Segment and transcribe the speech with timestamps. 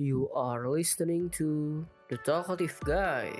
[0.00, 3.36] You are listening to The Talkative Guy.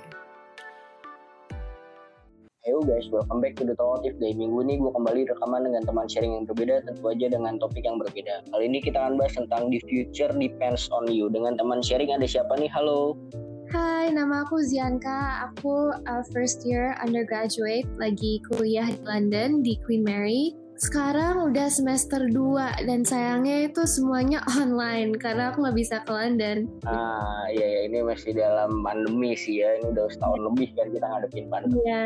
[2.69, 4.37] Ayo guys, welcome back to The Talkative Guy.
[4.37, 7.97] Minggu ini gue kembali rekaman dengan teman sharing yang berbeda, tentu aja dengan topik yang
[7.97, 8.45] berbeda.
[8.45, 11.33] Kali ini kita akan bahas tentang The Future Depends on You.
[11.33, 12.69] Dengan teman sharing ada siapa nih?
[12.69, 13.17] Halo.
[13.73, 15.49] Hai, nama aku Zianka.
[15.49, 20.53] Aku uh, first year undergraduate, lagi kuliah di London di Queen Mary.
[20.77, 26.65] Sekarang udah semester 2 dan sayangnya itu semuanya online karena aku nggak bisa ke London.
[26.85, 29.77] Ah, iya ya, ini masih dalam pandemi sih ya.
[29.79, 31.77] Ini udah setahun lebih kan kita ngadepin pandemi.
[31.85, 32.03] Iya,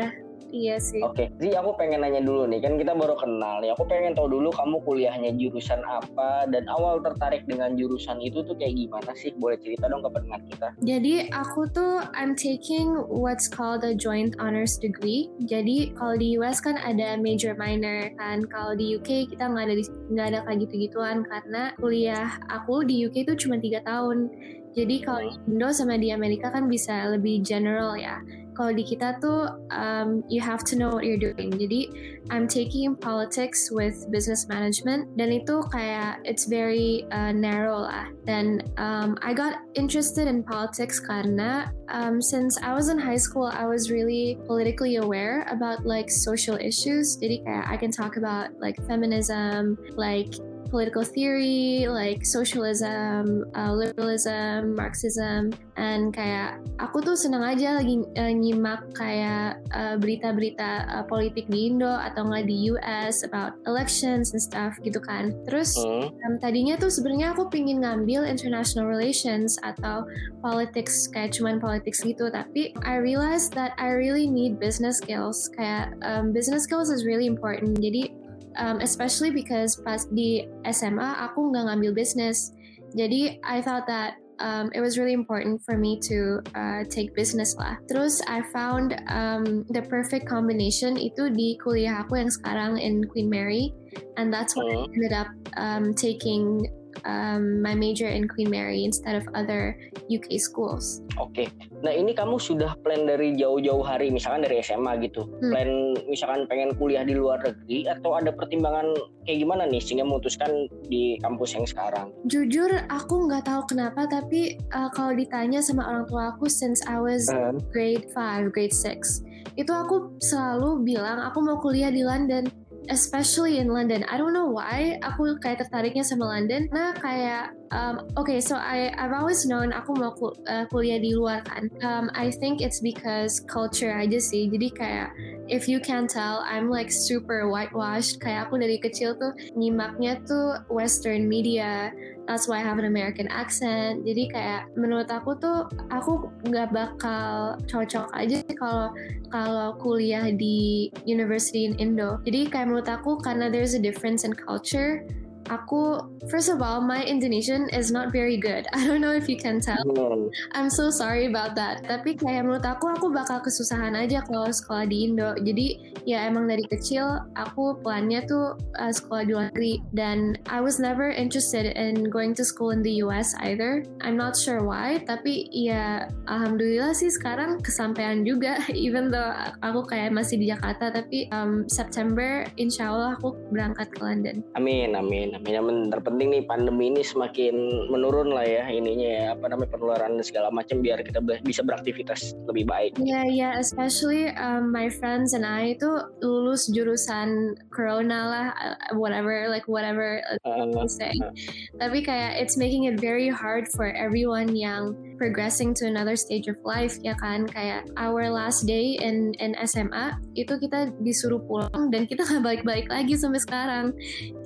[0.52, 1.00] iya sih.
[1.04, 3.72] Oke, Zi aku pengen nanya dulu nih, kan kita baru kenal nih.
[3.76, 8.56] Aku pengen tahu dulu kamu kuliahnya jurusan apa dan awal tertarik dengan jurusan itu tuh
[8.56, 9.32] kayak gimana sih?
[9.36, 10.68] Boleh cerita dong ke pendengar kita.
[10.82, 15.28] Jadi aku tuh I'm taking what's called a joint honors degree.
[15.44, 18.44] Jadi kalau di US kan ada major minor kan.
[18.48, 19.74] Kalau di UK kita nggak ada
[20.12, 24.30] nggak ada kayak gitu-gituan karena kuliah aku di UK itu cuma tiga tahun.
[24.78, 28.22] Jadi kalau di Indo sama di Amerika kan bisa lebih general ya.
[28.58, 31.54] Kalau di kita tuh um, you have to know what you're doing.
[31.54, 31.86] Jadi
[32.34, 38.10] I'm taking politics with business management dan itu kayak it's very uh, narrow lah.
[38.26, 43.46] Dan um, I got interested in politics karena um, since I was in high school
[43.46, 47.14] I was really politically aware about like social issues.
[47.22, 50.34] Jadi kayak I can talk about like feminism, like
[50.68, 58.32] political theory, like socialism, uh, liberalism, Marxism, and kayak aku tuh senang aja lagi uh,
[58.32, 64.42] nyimak kayak uh, berita-berita uh, politik di Indo atau nggak di US about elections and
[64.42, 65.32] stuff gitu kan.
[65.48, 66.10] Terus Hmm.
[66.26, 70.04] um, tadinya tuh sebenarnya aku pingin ngambil international relations atau
[70.42, 75.48] politics kayak cuman politics gitu, tapi I realized that I really need business skills.
[75.54, 77.78] Kayak um, business skills is really important.
[77.78, 78.17] Jadi
[78.58, 82.52] um, especially because pas di SMA aku nggak ngambil bisnis.
[82.92, 87.54] Jadi I thought that um, it was really important for me to uh, take business
[87.58, 87.76] lah.
[87.90, 93.28] Terus I found um, the perfect combination itu di kuliah aku yang sekarang in Queen
[93.28, 93.74] Mary,
[94.16, 94.94] and that's why I Hmm.
[94.94, 96.64] ended up um, taking
[97.04, 99.76] um, my major in Queen Mary instead of other
[100.08, 101.02] UK schools.
[101.20, 101.50] Oke.
[101.84, 105.26] Nah, ini kamu sudah plan dari jauh-jauh hari, misalkan dari SMA gitu.
[105.42, 105.50] Hmm.
[105.52, 105.70] Plan
[106.08, 108.94] misalkan pengen kuliah di luar negeri atau ada pertimbangan
[109.28, 112.08] kayak gimana nih sehingga memutuskan di kampus yang sekarang?
[112.26, 116.96] Jujur aku nggak tahu kenapa tapi uh, kalau ditanya sama orang tua aku since I
[116.96, 117.28] was
[117.70, 119.28] grade 5, grade 6
[119.58, 122.46] itu aku selalu bilang aku mau kuliah di London
[122.88, 124.04] especially in London.
[124.08, 126.68] I don't know why aku kayak tertariknya sama London.
[126.72, 131.12] Nah kayak um, okay so I I've always known aku mau ku- uh, kuliah di
[131.12, 131.68] luar kan.
[131.84, 134.48] Um, I think it's because culture aja sih.
[134.48, 135.08] Jadi kayak
[135.48, 138.20] if you can tell I'm like super whitewashed.
[138.20, 141.92] Kayak aku dari kecil tuh nyimaknya tuh western media
[142.28, 144.04] that's why I have an American accent.
[144.04, 148.92] Jadi kayak menurut aku tuh aku nggak bakal cocok aja sih kalau
[149.32, 152.20] kalau kuliah di university in Indo.
[152.28, 155.08] Jadi kayak menurut aku karena there's a difference in culture.
[155.48, 158.68] Aku first of all my Indonesian is not very good.
[158.76, 159.80] I don't know if you can tell.
[159.82, 160.28] Hmm.
[160.52, 161.84] I'm so sorry about that.
[161.88, 165.32] Tapi kayak menurut aku aku bakal kesusahan aja kalau sekolah di Indo.
[165.40, 170.60] Jadi ya emang dari kecil aku plannya tuh uh, sekolah di luar negeri dan I
[170.60, 173.84] was never interested in going to school in the US either.
[174.04, 179.32] I'm not sure why, tapi ya alhamdulillah sih sekarang kesampaian juga even though
[179.64, 184.42] aku kayak masih di Jakarta tapi um, September insya Allah aku berangkat ke London.
[184.58, 185.37] Amin, amin, amin.
[185.44, 190.24] Yang terpenting nih pandemi ini semakin menurun lah ya ininya ya apa namanya penularan dan
[190.24, 192.98] segala macam biar kita bisa beraktivitas lebih baik.
[192.98, 195.88] Yeah, yeah, especially um, my friends and I itu
[196.24, 201.12] lulus jurusan corona lah, uh, whatever, like whatever uh, Uh, say.
[201.22, 201.30] uh.
[201.78, 206.56] Tapi kayak it's making it very hard for everyone yang progressing to another stage of
[206.62, 212.06] life ya kan kayak our last day in in SMA itu kita disuruh pulang dan
[212.06, 213.90] kita nggak balik-balik lagi sampai sekarang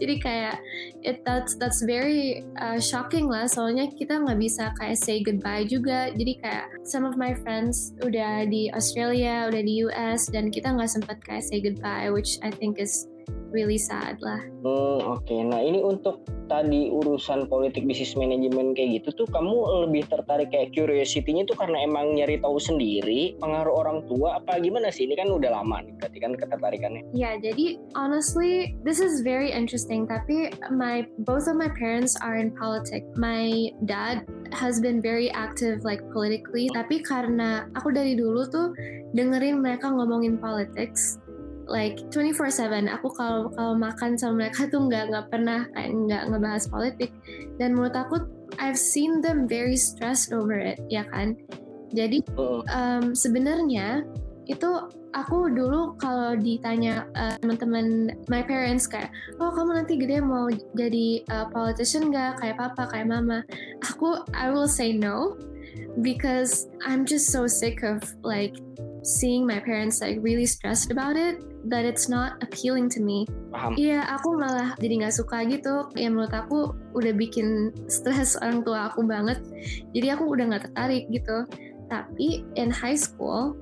[0.00, 0.56] jadi kayak
[1.02, 3.44] it that's that's very uh, shocking lah.
[3.50, 6.10] Soalnya kita nggak bisa kayak say goodbye juga.
[6.14, 10.90] Jadi kayak some of my friends udah di Australia udah di US dan kita nggak
[10.90, 13.11] sempat kayak say goodbye which I think is
[13.54, 15.34] really sad lah Hmm, oke.
[15.42, 20.70] Nah, ini untuk tadi urusan politik bisnis manajemen kayak gitu tuh kamu lebih tertarik kayak
[20.70, 25.10] curiosity-nya tuh karena emang nyari tahu sendiri, pengaruh orang tua apa gimana sih?
[25.10, 27.02] Ini kan udah lama nih berarti kan ketertarikannya.
[27.10, 30.06] Ya, jadi honestly, this is very interesting.
[30.06, 33.10] Tapi my both of my parents are in politics.
[33.18, 34.22] My dad
[34.54, 36.70] has been very active like politically.
[36.70, 38.70] Tapi karena aku dari dulu tuh
[39.12, 41.18] dengerin mereka ngomongin politics,
[41.66, 46.64] like 24/7 aku kalau kalau makan sama mereka tuh nggak nggak pernah kayak nggak ngebahas
[46.68, 47.10] politik.
[47.58, 48.16] Dan menurut aku
[48.60, 51.38] I've seen them very stressed over it ya kan?
[51.92, 52.24] Jadi
[52.72, 54.04] um, sebenarnya
[54.50, 54.70] itu
[55.12, 61.22] aku dulu kalau ditanya uh, teman-teman my parents kayak oh kamu nanti gede mau jadi
[61.30, 62.40] uh, politician nggak?
[62.40, 63.44] Kayak papa kayak mama.
[63.92, 65.36] Aku I will say no
[66.00, 68.56] because I'm just so sick of like
[69.02, 73.76] seeing my parents like really stressed about it that it's not appealing to me Paham.
[73.76, 75.84] Iya, aku malah jadi nggak suka gitu.
[75.92, 79.44] Ya menurut aku udah bikin stres orang tua aku banget.
[79.92, 81.44] Jadi aku udah nggak tertarik gitu.
[81.92, 83.52] Tapi in high school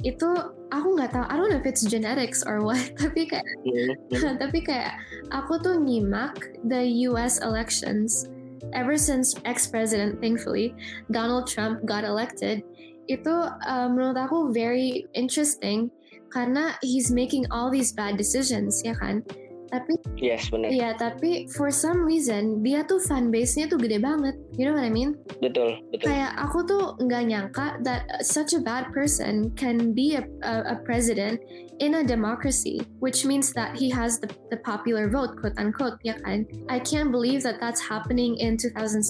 [0.00, 0.26] itu
[0.72, 1.24] aku nggak tahu.
[1.28, 2.80] I don't know if it's genetics or what.
[3.00, 4.34] Tapi kayak Mm, mm.
[4.42, 4.96] tapi kayak
[5.34, 8.30] aku tuh nyimak the US elections
[8.72, 10.72] ever since ex-president thankfully
[11.12, 12.62] Donald Trump got elected
[13.06, 13.34] itu
[13.66, 15.90] uh, menurut aku very interesting
[16.30, 19.22] karena he's making all these bad decisions ya kan?
[19.66, 20.70] Tapi Yes, benar.
[20.70, 24.38] ya tapi for some reason dia tuh fanbase-nya tuh gede banget.
[24.54, 25.18] You know what I mean?
[25.42, 26.06] Betul, betul.
[26.06, 30.86] kayak aku tuh nggak nyangka that such a bad person can be a, a, a
[30.86, 31.42] president
[31.82, 36.14] in a democracy which means that he has the, the popular vote quote unquote ya
[36.22, 36.46] kan?
[36.70, 39.02] I can't believe that that's happening in 2016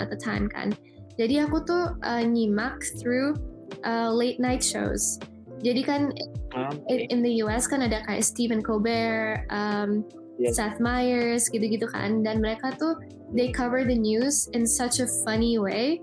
[0.00, 0.72] at the time kan
[1.18, 3.34] jadi aku tuh uh, nyimak through
[3.82, 5.18] uh, late night shows.
[5.58, 6.14] Jadi kan
[6.56, 10.00] Ah, in, the US kan ada kayak Stephen Colbert, um,
[10.38, 10.54] Yes.
[10.54, 12.94] Seth Meyers, gitu-gitu kan, dan mereka tuh
[13.34, 15.98] they cover the news in such a funny way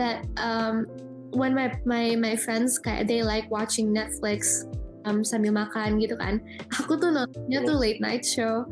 [0.00, 0.88] that um,
[1.36, 4.64] when my my my friends kayak they like watching Netflix
[5.04, 6.40] um, sambil makan gitu kan,
[6.72, 8.64] aku tuh nontonnya tuh late night show.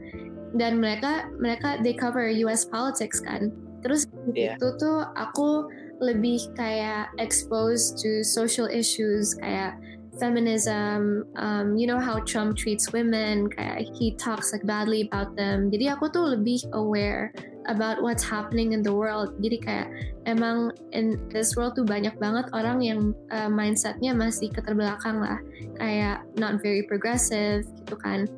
[0.57, 3.53] Dan mereka mereka they cover US politics kan,
[3.85, 4.57] terus Iya.
[4.57, 5.69] itu tuh aku
[6.01, 9.77] lebih kayak exposed to social issues kayak
[10.19, 15.71] feminism, um, you know how Trump treats women, kayak he talks like badly about them.
[15.71, 17.35] Jadi aku tuh lebih aware
[17.67, 19.35] about what's happening in the world.
[19.41, 19.89] Jadi kayak
[20.31, 23.01] emang in this world tuh banyak banget orang yang
[23.35, 25.41] uh, mindsetnya masih keterbelakang lah,
[25.83, 28.29] kayak not very progressive gitu kan.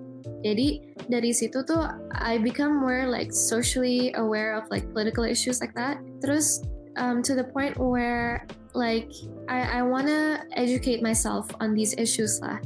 [0.44, 5.74] Jadi dari situ tuh I become more like socially aware of like political issues like
[5.74, 5.98] that.
[6.22, 6.62] Terus
[6.96, 9.10] um, to the point where like
[9.48, 12.58] I, I want to educate myself on these issues lah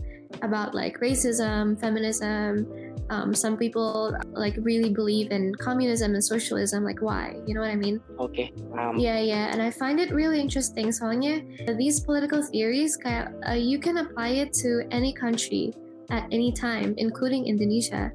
[0.42, 2.66] about like racism, feminism.
[3.10, 6.84] Um, some people like really believe in communism and socialism.
[6.84, 7.34] Like why?
[7.46, 8.00] You know what I mean?
[8.18, 8.54] Okay.
[8.70, 9.02] paham.
[9.02, 9.50] Yeah, yeah.
[9.50, 10.92] And I find it really interesting.
[10.92, 11.42] Soalnya
[11.74, 15.74] these political theories, kayak uh, you can apply it to any country
[16.10, 18.12] at any time, including Indonesia.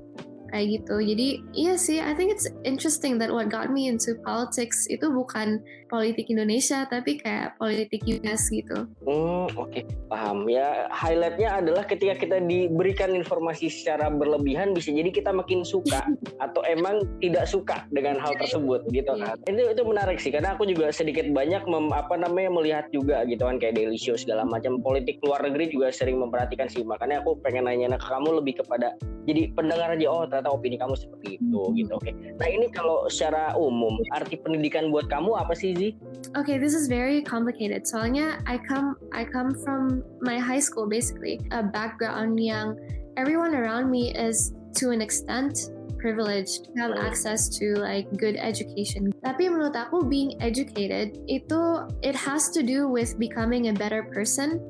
[0.54, 0.96] Kayak gitu.
[1.04, 5.60] Jadi iya sih, I think it's interesting that what got me into politics itu bukan
[5.96, 8.84] politik Indonesia, tapi kayak politik US gitu.
[9.08, 9.80] Hmm, oke,
[10.12, 10.52] paham.
[10.52, 16.04] Ya, highlightnya adalah ketika kita diberikan informasi secara berlebihan, bisa jadi kita makin suka
[16.44, 19.40] atau emang tidak suka dengan hal tersebut, gitu kan.
[19.48, 23.48] Itu itu menarik sih, karena aku juga sedikit banyak mem, apa namanya melihat juga gitu
[23.48, 26.84] kan kayak daily show segala macam politik luar negeri juga sering memperhatikan sih.
[26.84, 30.06] Makanya aku pengen nanya ke kamu lebih kepada jadi pendengar aja.
[30.12, 31.92] Oh, ternyata opini kamu seperti itu, gitu.
[31.96, 32.12] Oke.
[32.36, 35.98] Nah ini kalau secara umum arti pendidikan buat kamu apa sih, Zi?
[36.34, 37.86] Okay, this is very complicated.
[37.86, 42.78] Soalnya I come I come from my high school basically, a background yang
[43.16, 45.70] everyone around me is to an extent
[46.02, 49.10] privileged have access to like good education.
[49.26, 54.62] Tapi menurut aku being educated itu it has to do with becoming a better person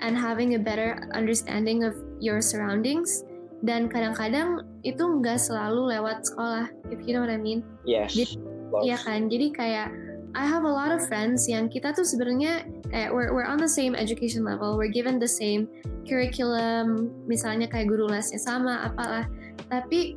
[0.00, 3.24] and having a better understanding of your surroundings.
[3.58, 7.66] Dan kadang-kadang itu nggak selalu lewat sekolah, if you know what I mean.
[7.82, 8.14] Yes.
[8.86, 9.88] Iya kan, jadi kayak
[10.36, 13.70] I have a lot of friends yang kita tuh sebenarnya kayak we're, we're on the
[13.70, 15.68] same education level, we're given the same
[16.04, 19.24] curriculum, misalnya kayak guru lesnya sama, apalah.
[19.72, 20.16] Tapi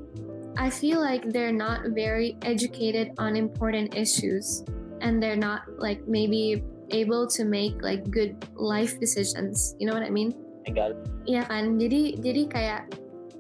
[0.60, 4.68] I feel like they're not very educated on important issues,
[5.00, 9.76] and they're not like maybe able to make like good life decisions.
[9.80, 10.36] You know what I mean?
[10.68, 11.00] I got it.
[11.26, 12.82] Iya kan, jadi jadi kayak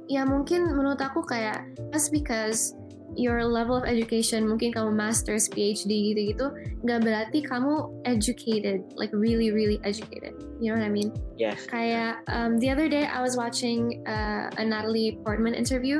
[0.08, 2.76] ya mungkin menurut aku kayak just because
[3.16, 6.48] your level of education mungkin kamu masters PhD gitu-gitu
[6.86, 10.38] nggak berarti kamu educated like really really educated.
[10.62, 11.10] You know what I mean?
[11.36, 11.66] Yes.
[11.66, 16.00] kayak um, the other day I was watching uh, a Natalie Portman interview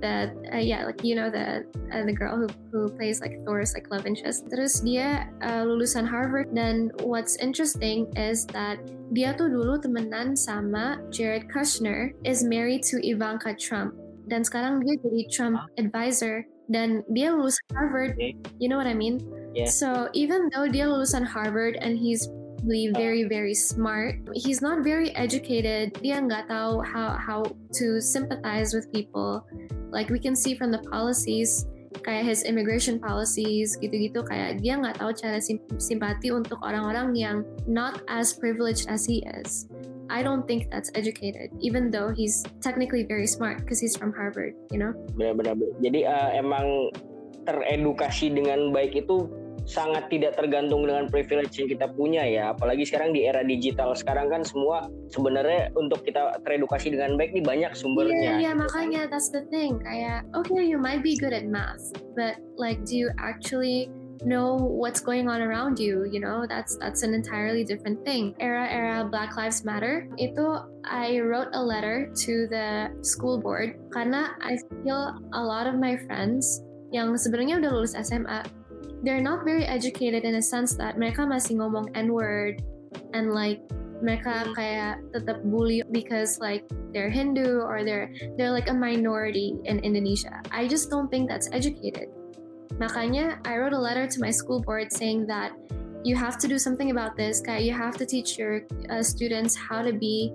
[0.00, 3.74] that uh, yeah like you know the uh, the girl who who plays like Thor's
[3.74, 4.46] like love interest.
[4.50, 8.78] Terus dia uh, lulusan Harvard dan what's interesting is that
[9.12, 13.94] dia tuh dulu temenan sama Jared Kushner is married to Ivanka Trump
[14.28, 18.36] dan sekarang dia jadi Trump advisor dan dia lulusan Harvard Okay.
[18.60, 19.20] you know what I mean
[19.56, 19.72] Yeah.
[19.72, 22.28] so even though dia lulusan Harvard and he's
[22.68, 24.14] supposedly very very smart.
[24.34, 25.94] He's not very educated.
[26.02, 27.42] Dia nggak tahu how how
[27.78, 29.46] to sympathize with people.
[29.90, 31.66] Like we can see from the policies
[32.04, 37.36] kayak his immigration policies gitu-gitu kayak dia nggak tahu cara sim simpati untuk orang-orang yang
[37.66, 39.66] not as privileged as he is.
[40.08, 44.56] I don't think that's educated, even though he's technically very smart because he's from Harvard,
[44.72, 44.96] you know.
[45.16, 45.56] Benar-benar.
[45.84, 46.92] Jadi uh, emang
[47.44, 49.28] teredukasi dengan baik itu
[49.68, 54.32] sangat tidak tergantung dengan privilege yang kita punya ya apalagi sekarang di era digital sekarang
[54.32, 59.12] kan semua sebenarnya untuk kita teredukasi dengan baik nih banyak sumbernya Iya, yeah, yeah, makanya
[59.12, 61.84] that's the thing kayak okay you might be good at math
[62.16, 63.92] but like do you actually
[64.24, 68.66] know what's going on around you you know that's that's an entirely different thing era
[68.70, 74.58] era black lives matter itu i wrote a letter to the school board karena i
[74.82, 78.42] feel a lot of my friends yang sebenarnya udah lulus SMA
[79.06, 82.58] they're not very educated in a sense that mereka masih ngomong n word
[83.14, 83.62] and like
[84.02, 86.62] mereka kayak tetap bully because like
[86.94, 90.38] they're Hindu or they're they're like a minority in Indonesia.
[90.54, 92.10] I just don't think that's educated.
[92.76, 95.52] Makanya I wrote a letter to my school board saying that
[96.04, 97.40] you have to do something about this.
[97.40, 100.32] Kayak you have to teach your uh, students how to be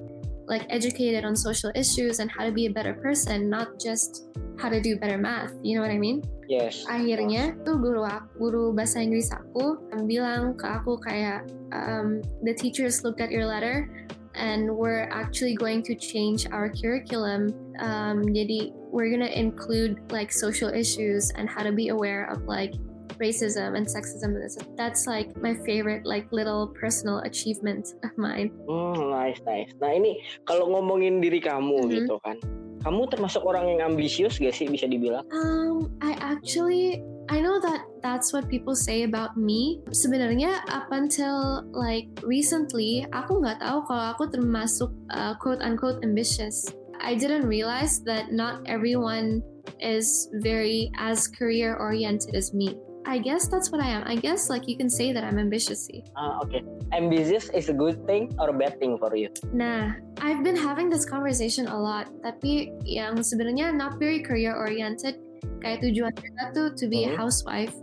[0.50, 4.28] like educated on social issues and how to be a better person, not just
[4.60, 5.54] how to do better math.
[5.64, 6.22] You know what I mean?
[6.48, 12.54] yes akhirnya tuh guru aku, guru bahasa Inggris aku bilang ke aku kayak um, the
[12.54, 13.90] teachers looked at your letter
[14.34, 20.70] and we're actually going to change our curriculum um, jadi we're gonna include like social
[20.70, 22.74] issues and how to be aware of like
[23.22, 24.34] racism and sexism
[24.74, 29.70] that's like my favorite like little personal achievement of mine Hmm, nice, nice.
[29.78, 30.18] Nah ini
[30.50, 31.92] kalau ngomongin diri kamu Mhm.
[31.94, 32.38] gitu kan,
[32.84, 35.24] kamu termasuk orang yang ambisius gak sih bisa dibilang?
[35.30, 39.80] Um, I actually I know that that's what people say about me.
[39.96, 46.68] Sebenarnya up until like recently, aku nggak tahu kalau aku termasuk uh, quote unquote ambitious.
[47.02, 49.42] I didn't realize that not everyone
[49.80, 52.78] is very as career oriented as me.
[53.06, 54.04] I guess that's what I am.
[54.08, 56.08] I guess like you can say that I'm ambitious sih.
[56.16, 56.56] Ah oke.
[56.96, 59.28] Ambitious is a good thing or a bad thing for you?
[59.52, 65.20] Nah, I've been having this conversation a lot, tapi yang sebenarnya not very career oriented.
[65.60, 67.20] Kayak tujuan kita tuh to be a Mhm.
[67.20, 67.76] housewife.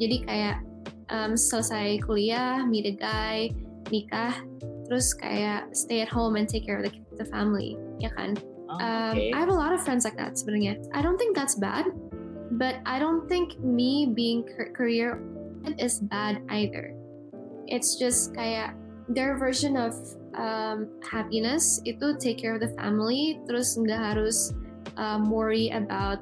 [0.00, 0.56] Jadi kayak
[1.12, 3.52] um, selesai kuliah, meet a guy,
[3.92, 4.32] nikah,
[4.88, 8.32] terus kayak stay at home and take care of the, the family, ya kan?
[8.80, 9.34] Ah, Um, oke.
[9.34, 10.80] I have a lot of friends like that sebenarnya.
[10.94, 11.86] I don't think that's bad,
[12.56, 15.20] but I don't think me being career
[15.78, 16.96] is bad either.
[17.68, 18.74] It's just kayak
[19.08, 19.92] their version of
[20.34, 24.56] um, happiness itu take care of the family, terus nggak harus
[24.96, 26.20] um, worry about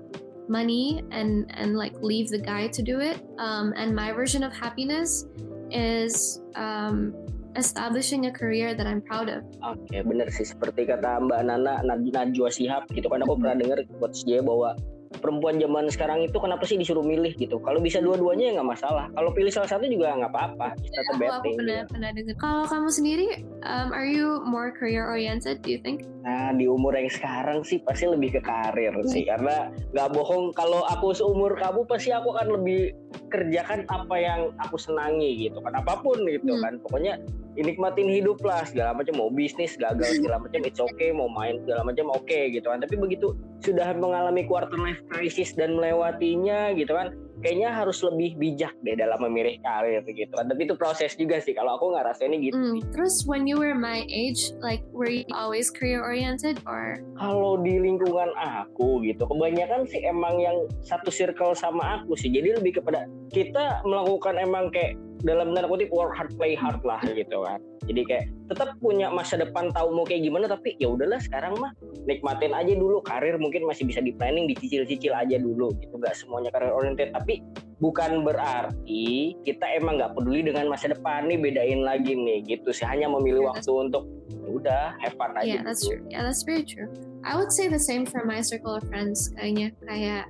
[0.51, 3.23] money and and like leave the guy to do it.
[3.39, 5.27] Um, and my version of happiness
[5.71, 7.15] is um,
[7.57, 9.43] establishing a career that I'm proud of.
[9.65, 14.23] Oke, bener sih seperti kata Mbak Nana Najwa Shihab gitu kan aku pernah dengar quotes
[14.23, 14.79] dia bahwa
[15.21, 17.61] perempuan zaman sekarang itu kenapa sih disuruh milih gitu?
[17.61, 19.07] Kalau bisa dua-duanya ya nggak masalah.
[19.13, 20.75] Kalau pilih salah satu juga nggak apa-apa.
[20.81, 21.57] Kita aku betting.
[21.61, 22.37] pernah pernah dengar.
[22.41, 23.29] Kalau kamu sendiri,
[23.63, 25.61] um, are you more career oriented?
[25.61, 26.09] Do you think?
[26.25, 30.85] Nah di umur yang sekarang sih pasti lebih ke karir sih karena nggak bohong kalau
[30.85, 32.93] aku seumur kamu pasti aku akan lebih
[33.33, 36.63] kerjakan apa yang aku senangi gitu kan apa pun gitu Hmm.
[36.63, 37.15] kan pokoknya
[37.63, 39.17] nikmatin hidup lah segala macam.
[39.17, 41.11] Mau bisnis gagal segala macam it's okay.
[41.13, 42.81] Mau main segala macam oke gitu kan.
[42.81, 48.77] Tapi begitu sudah mengalami quarter life crisis dan melewatinya gitu kan kayaknya harus lebih bijak
[48.85, 50.47] deh dalam memilih karir gitu kan.
[50.47, 52.57] Tapi itu proses juga sih kalau aku nggak rasainnya gitu.
[52.57, 52.79] Mm.
[52.93, 57.01] Terus when you were my age, like were you always career oriented or?
[57.17, 62.29] kalau di lingkungan aku gitu kebanyakan sih emang yang satu circle sama aku sih.
[62.29, 67.01] Jadi lebih kepada kita melakukan emang kayak dalam tanda kutip work hard play hard lah
[67.05, 71.21] gitu kan jadi kayak tetap punya masa depan tahu mau kayak gimana tapi ya udahlah
[71.21, 71.73] sekarang mah
[72.07, 76.51] nikmatin aja dulu karir mungkin masih bisa di planning dicicil-cicil aja dulu gitu nggak semuanya
[76.53, 77.45] karir oriented tapi
[77.81, 82.85] bukan berarti kita emang nggak peduli dengan masa depan nih bedain lagi nih gitu sih
[82.85, 85.97] hanya memilih Yeah, waktu untuk ya udah have fun aja Yeah, that's dulu.
[85.97, 86.03] true.
[86.13, 86.93] Yeah, that's very true.
[87.25, 89.33] I would say the same for my circle of friends.
[89.33, 90.25] Kayaknya kayak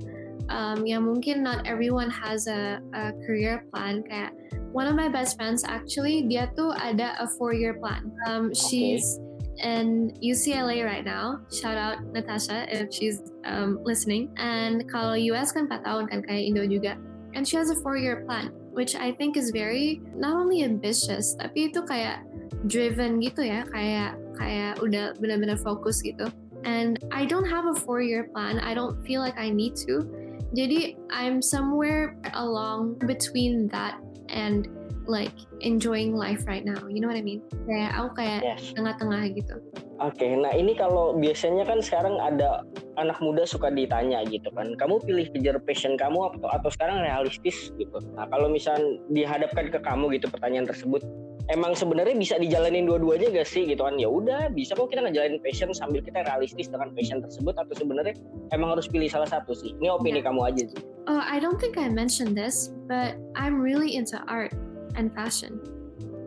[0.50, 4.02] um, ya mungkin not everyone has a, a career plan.
[4.02, 4.34] Kayak
[4.74, 8.10] one of my best friends actually dia tuh ada a four year plan.
[8.26, 9.18] Um, she's
[9.62, 11.40] in UCLA right now.
[11.52, 14.32] Shout out Natasha if she's um, listening.
[14.36, 16.96] And kalau US kan 4 tahun kan kayak Indo juga.
[17.34, 21.38] And she has a four year plan, which I think is very not only ambitious,
[21.38, 22.26] tapi itu kayak
[22.66, 26.26] driven gitu ya, kayak kayak udah benar-benar fokus gitu.
[26.66, 28.58] And I don't have a four year plan.
[28.58, 30.04] I don't feel like I need to.
[30.50, 34.66] Jadi I'm somewhere along between that and
[35.06, 36.78] like enjoying life right now.
[36.86, 37.42] You know what I mean?
[37.66, 38.62] Kayak aku kayak Yes.
[38.74, 39.54] tengah-tengah gitu.
[40.00, 42.64] Oke, nah ini kalau biasanya kan sekarang ada
[42.96, 47.68] anak muda suka ditanya gitu kan, kamu pilih kejar passion kamu atau atau sekarang realistis
[47.76, 48.00] gitu.
[48.16, 48.80] Nah kalau misal
[49.12, 51.04] dihadapkan ke kamu gitu pertanyaan tersebut,
[51.48, 53.96] emang sebenarnya bisa dijalanin dua-duanya gak sih gitu kan?
[53.96, 58.14] Ya udah bisa kok kita ngejalanin passion sambil kita realistis dengan passion tersebut atau sebenarnya
[58.52, 59.72] emang harus pilih salah satu sih?
[59.80, 60.28] Ini opini Ya.
[60.28, 60.80] kamu aja sih.
[61.08, 64.52] Oh, I don't think I mentioned this, but I'm really into art
[65.00, 65.58] and fashion.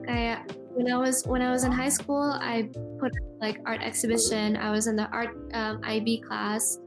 [0.04, 2.68] Kayak when I was when I was in high school, I
[3.00, 4.58] put like art exhibition.
[4.58, 6.82] I was in the art um, IB class,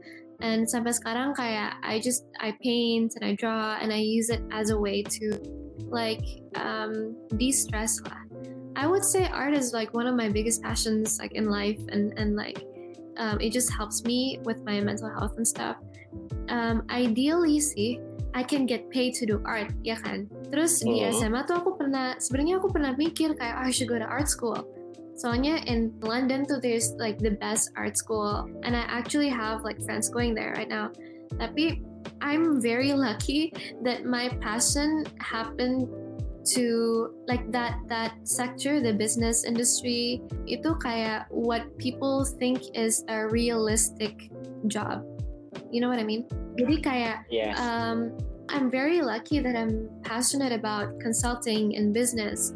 [0.45, 4.45] and sampai sekarang kayak I just I paint and I draw and I use it
[4.53, 5.33] as a way to
[5.89, 8.23] like um, de-stress lah.
[8.77, 12.13] I would say art is like one of my biggest passions like in life and
[12.17, 12.61] and like
[13.17, 15.77] um, it just helps me with my mental health and stuff.
[16.47, 17.97] Um, ideally sih
[18.37, 20.29] I can get paid to do art, ya kan?
[20.53, 21.09] Terus di Mhm.
[21.09, 24.29] SMA tuh aku pernah, sebenarnya aku pernah mikir kayak, oh, I should go to art
[24.29, 24.61] school.
[25.17, 29.81] Soalnya in London tuh there's like the best art school, and I actually have like
[29.81, 30.93] friends going there right now.
[31.41, 31.81] Tapi
[32.21, 35.87] I'm very lucky that my passion happened
[36.55, 43.27] to like that that sector the business industry itu kayak what people think is a
[43.27, 44.31] realistic
[44.71, 45.03] job
[45.75, 46.23] you know what I mean
[46.55, 47.59] jadi kayak Yes.
[47.59, 48.15] um,
[48.49, 52.55] I'm very lucky that I'm passionate about consulting and business.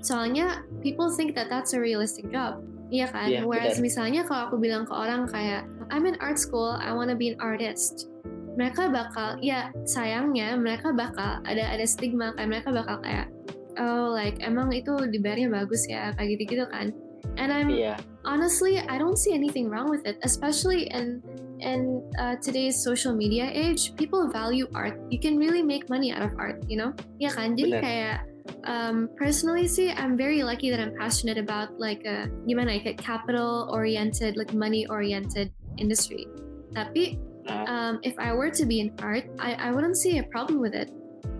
[0.00, 2.60] Soalnya people think that that's a realistic job.
[2.90, 3.28] Iya kan?
[3.30, 7.16] Iya, Whereas misalnya kalau aku bilang ke orang kayak I'm in art school, I wanna
[7.16, 8.09] be an artist.
[8.58, 13.30] Mereka bakal, ya sayangnya mereka bakal ada ada stigma kayak mereka bakal kayak
[13.78, 16.90] oh like emang itu dibayarnya bagus ya kayak gitu-gitu kan.
[17.36, 18.00] And I'm Iya.
[18.24, 21.22] honestly, I don't see anything wrong with it, especially in
[21.60, 23.92] in uh, today's social media age.
[23.94, 24.96] People value art.
[25.12, 26.96] You can really make money out of art, you know?
[27.20, 27.54] Ya kan?
[27.54, 27.82] Jadi Benar.
[27.84, 28.16] kayak
[28.64, 32.98] um, personally sih, I'm very lucky that I'm passionate about like a gimana ya, kayak
[32.98, 36.24] capital oriented, like money oriented industry.
[36.72, 40.60] Tapi um, if I were to be in art, I, I wouldn't see a problem
[40.60, 40.90] with it.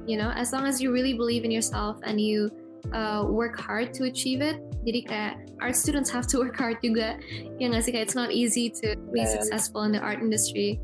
[0.07, 2.51] You know, as long as you really believe in yourself and you
[2.93, 4.59] uh, work hard to achieve it.
[4.81, 7.21] Jadi kayak art students have to work hard juga.
[7.61, 9.29] Ya nggak sih kayak it's not easy to be Yeah.
[9.29, 10.81] successful in the art industry.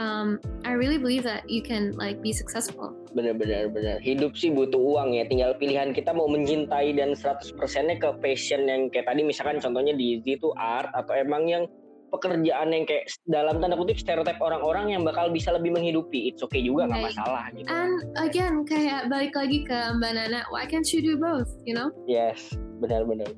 [0.00, 2.96] Um, I really believe that you can like be successful.
[3.10, 8.08] benar-benar benar hidup sih butuh uang ya tinggal pilihan kita mau mencintai dan 100%-nya ke
[8.22, 11.64] passion yang kayak tadi misalkan contohnya di Izzy itu art atau emang yang
[12.10, 16.60] pekerjaan yang kayak dalam tanda kutip stereotip orang-orang yang bakal bisa lebih menghidupi it's okay
[16.60, 17.08] juga nggak Right.
[17.16, 21.48] masalah gitu And again, kayak balik lagi ke Mbak Nana, why can't you do both?
[21.64, 21.88] You know?
[22.04, 23.30] yes benar-benar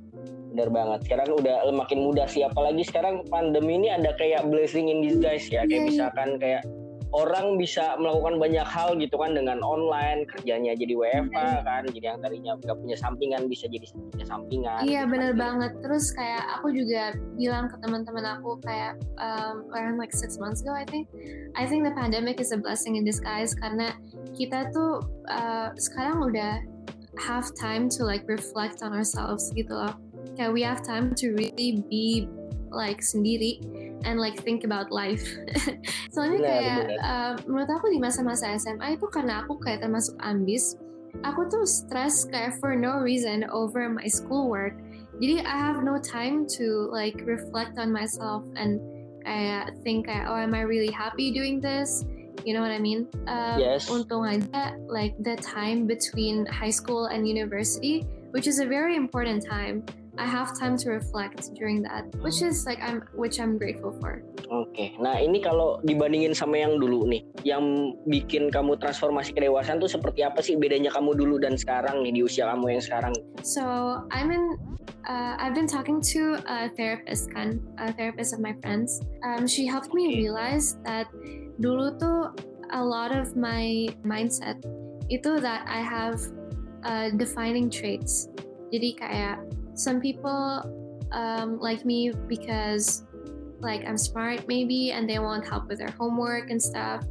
[0.53, 5.01] benar banget sekarang udah makin mudah sih apalagi sekarang pandemi ini ada kayak blessing in
[5.01, 5.89] disguise ya kayak Iya, iya.
[5.89, 6.63] misalkan kayak
[7.12, 12.20] orang bisa melakukan banyak hal gitu kan dengan online kerjanya jadi WFA kan jadi yang
[12.25, 15.12] tadinya nggak punya sampingan bisa jadi punya sampingan Iya gitu kan.
[15.12, 15.72] bener banget.
[15.85, 20.72] Terus kayak aku juga bilang ke teman-teman aku kayak um, around like six months ago
[20.72, 21.09] I think.
[21.53, 23.92] I think the pandemic is a blessing in disguise karena
[24.33, 26.64] kita tuh uh, sekarang udah
[27.20, 29.92] have time to like reflect on ourselves gitu loh.
[30.33, 32.25] Kayak we have time to really be
[32.73, 33.61] like sendiri
[34.05, 35.23] and like think about life.
[36.15, 36.99] Soalnya Benar, kayak benar.
[37.05, 40.77] uh, menurut aku di masa-masa SMA itu karena aku kayak termasuk ambis,
[41.25, 44.75] aku tuh stress kayak for no reason over my schoolwork.
[45.21, 48.81] Jadi I have no time to like reflect on myself and
[49.23, 52.03] kayak think kayak oh am I really happy doing this?
[52.43, 53.07] You know what I mean?
[53.31, 53.87] Um, Yes.
[53.87, 58.03] Untung aja like the time between high school and university,
[58.35, 59.87] which is a very important time.
[60.23, 64.23] I have time to reflect during that, which is like I'm which I'm grateful for.
[64.55, 69.91] Oke, nah ini kalau dibandingin sama yang dulu nih, yang bikin kamu transformasi kedewasaan tuh
[69.91, 73.11] seperti apa sih bedanya kamu dulu dan sekarang nih di usia kamu yang sekarang?
[73.43, 73.67] So
[74.15, 74.55] I'm in.
[75.03, 79.03] Uh, I've been talking to a therapist, kan, a therapist of my friends.
[79.27, 80.31] Um, she helped me Okay.
[80.31, 81.11] realize that
[81.59, 82.31] dulu tuh
[82.71, 84.63] a lot of my mindset
[85.11, 86.23] itu that I have
[86.87, 88.31] uh, defining traits.
[88.71, 89.43] Jadi kayak
[89.75, 90.63] some people
[91.13, 93.05] um, like me because
[93.61, 97.05] like I'm smart maybe and they want help with their homework and stuff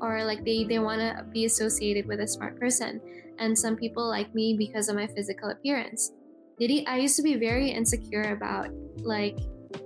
[0.00, 3.00] or like they they want to be associated with a smart person
[3.38, 6.12] and some people like me because of my physical appearance.
[6.60, 8.70] Jadi I used to be very insecure about
[9.02, 9.36] like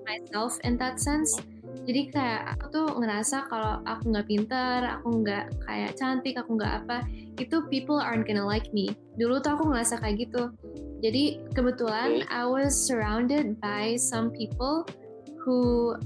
[0.06, 1.34] myself in that sense.
[1.86, 6.84] Jadi kayak aku tuh ngerasa kalau aku nggak pinter, aku nggak kayak cantik, aku nggak
[6.84, 7.02] apa,
[7.40, 8.92] itu people aren't gonna like me.
[9.16, 10.52] Dulu tuh aku ngerasa kayak gitu.
[11.00, 12.28] Jadi kebetulan.
[12.28, 14.84] I was surrounded by some people
[15.40, 15.96] who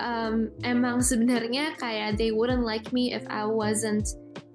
[0.00, 4.08] um, emang sebenarnya kayak they wouldn't like me if I wasn't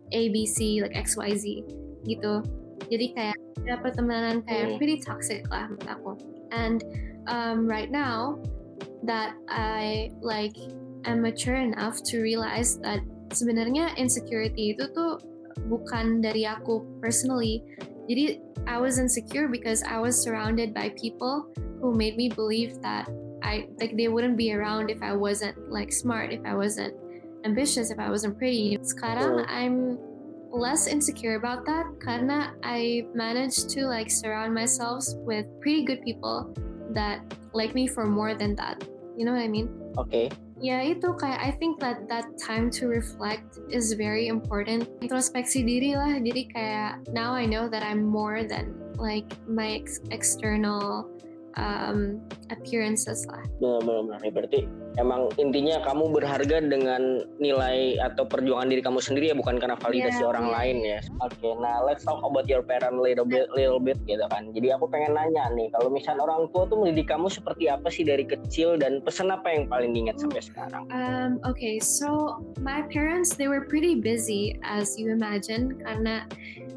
[0.09, 1.61] ABC like XYZ
[2.09, 2.41] gitu.
[2.89, 4.77] Jadi kayak ya pertemanan kayak Hmm.
[4.81, 6.11] pretty toxic lah menurut aku.
[6.51, 6.81] And
[7.29, 8.41] um, right now
[9.03, 10.55] that I like
[11.05, 12.99] am mature enough to realize that
[13.33, 15.19] sebenarnya insecurity itu tuh
[15.67, 17.63] bukan dari aku personally.
[18.07, 23.07] Jadi I was insecure because I was surrounded by people who made me believe that
[23.43, 26.95] I like they wouldn't be around if I wasn't like smart, if I wasn't
[27.43, 28.79] ambitious, if I wasn't pretty.
[28.79, 29.43] Sekarang.
[29.47, 29.99] I'm
[30.53, 36.53] less insecure about that karena I managed to like surround myself with pretty good people
[36.93, 37.21] that
[37.53, 38.83] like me for more than that.
[39.17, 39.69] You know what I mean?
[39.97, 40.33] Oke.
[40.63, 44.87] Ya itu kayak I think that that time to reflect is very important.
[45.03, 46.17] Introspeksi diri lah.
[46.17, 51.11] Jadi kayak now I know that I'm more than like my ex- external
[51.57, 53.41] um, appearances lah.
[53.61, 54.59] Benar-benar ya berarti
[55.01, 60.21] emang intinya kamu berharga dengan nilai atau perjuangan diri kamu sendiri ya bukan karena validasi
[60.23, 60.55] Yeah, orang yeah.
[60.55, 60.99] lain ya.
[61.25, 64.53] Oke, nah let's talk about your parent little bit, little bit gitu kan.
[64.53, 68.05] Jadi aku pengen nanya nih, kalau misalnya orang tua tuh mendidik kamu seperti apa sih
[68.05, 70.85] dari kecil dan pesan apa yang paling diingat sampai sekarang?
[70.93, 76.29] Um, okay, so my parents they were pretty busy as you imagine karena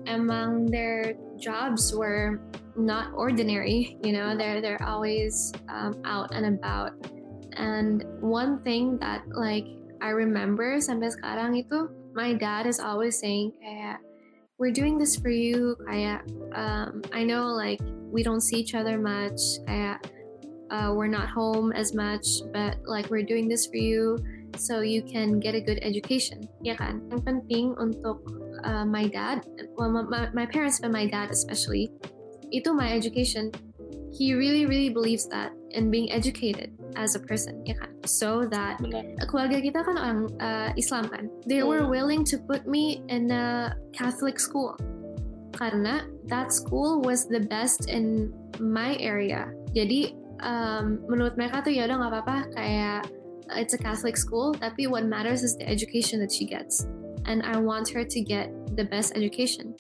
[0.09, 2.41] emang their jobs were
[2.77, 3.97] not ordinary.
[4.05, 6.93] You know, they're they're always um, out and about.
[7.57, 9.65] And one thing that like
[10.01, 14.05] I remember sampai sekarang itu, my dad is always saying kayak
[14.61, 15.77] we're doing this for you.
[15.89, 17.81] Kayak um, I know like
[18.13, 19.41] we don't see each other much.
[19.65, 20.05] Kayak
[20.71, 24.21] uh, we're not home as much, but like we're doing this for you
[24.57, 26.49] so you can get a good education.
[26.65, 27.05] Ya kan?
[27.13, 28.25] Yang penting untuk
[28.65, 29.45] uh, my dad,
[29.77, 31.93] well, my- my parents but my dad especially,
[32.57, 33.53] itu my education.
[34.17, 37.93] He really, really believes that in being educated as a person, ya kan?
[38.09, 39.05] So that Benar.
[39.29, 41.29] keluarga kita kan orang uh, Islam kan.
[41.45, 41.93] They were Hmm.
[41.93, 44.73] willing to put me in a Catholic school
[45.53, 49.53] karena that school was the best in my area.
[49.77, 53.01] Jadi um, menurut mereka tuh ya udah nggak apa-apa kayak
[53.57, 56.89] it's a Catholic school tapi what matters is the education that she gets
[57.29, 59.77] and I want her to get the best education.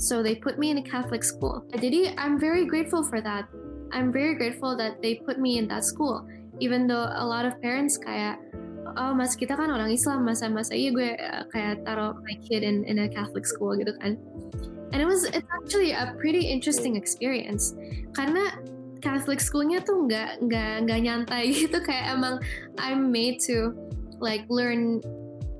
[0.00, 1.60] So they put me in a Catholic school.
[1.76, 3.44] Jadi I'm very grateful for that.
[3.92, 6.24] I'm very grateful that they put me in that school.
[6.56, 8.40] Even though a lot of parents kayak
[8.96, 12.64] oh mas kita kan orang Islam masa masa iya gue uh, kayak taruh my kid
[12.64, 14.16] in in a Catholic school gitu kan.
[14.96, 17.76] And it was it's actually a pretty interesting experience
[18.16, 18.56] karena
[19.04, 22.40] Catholic schoolnya tuh nggak nggak nggak nyantai gitu kayak emang
[22.80, 23.76] I'm made to
[24.16, 25.04] like learn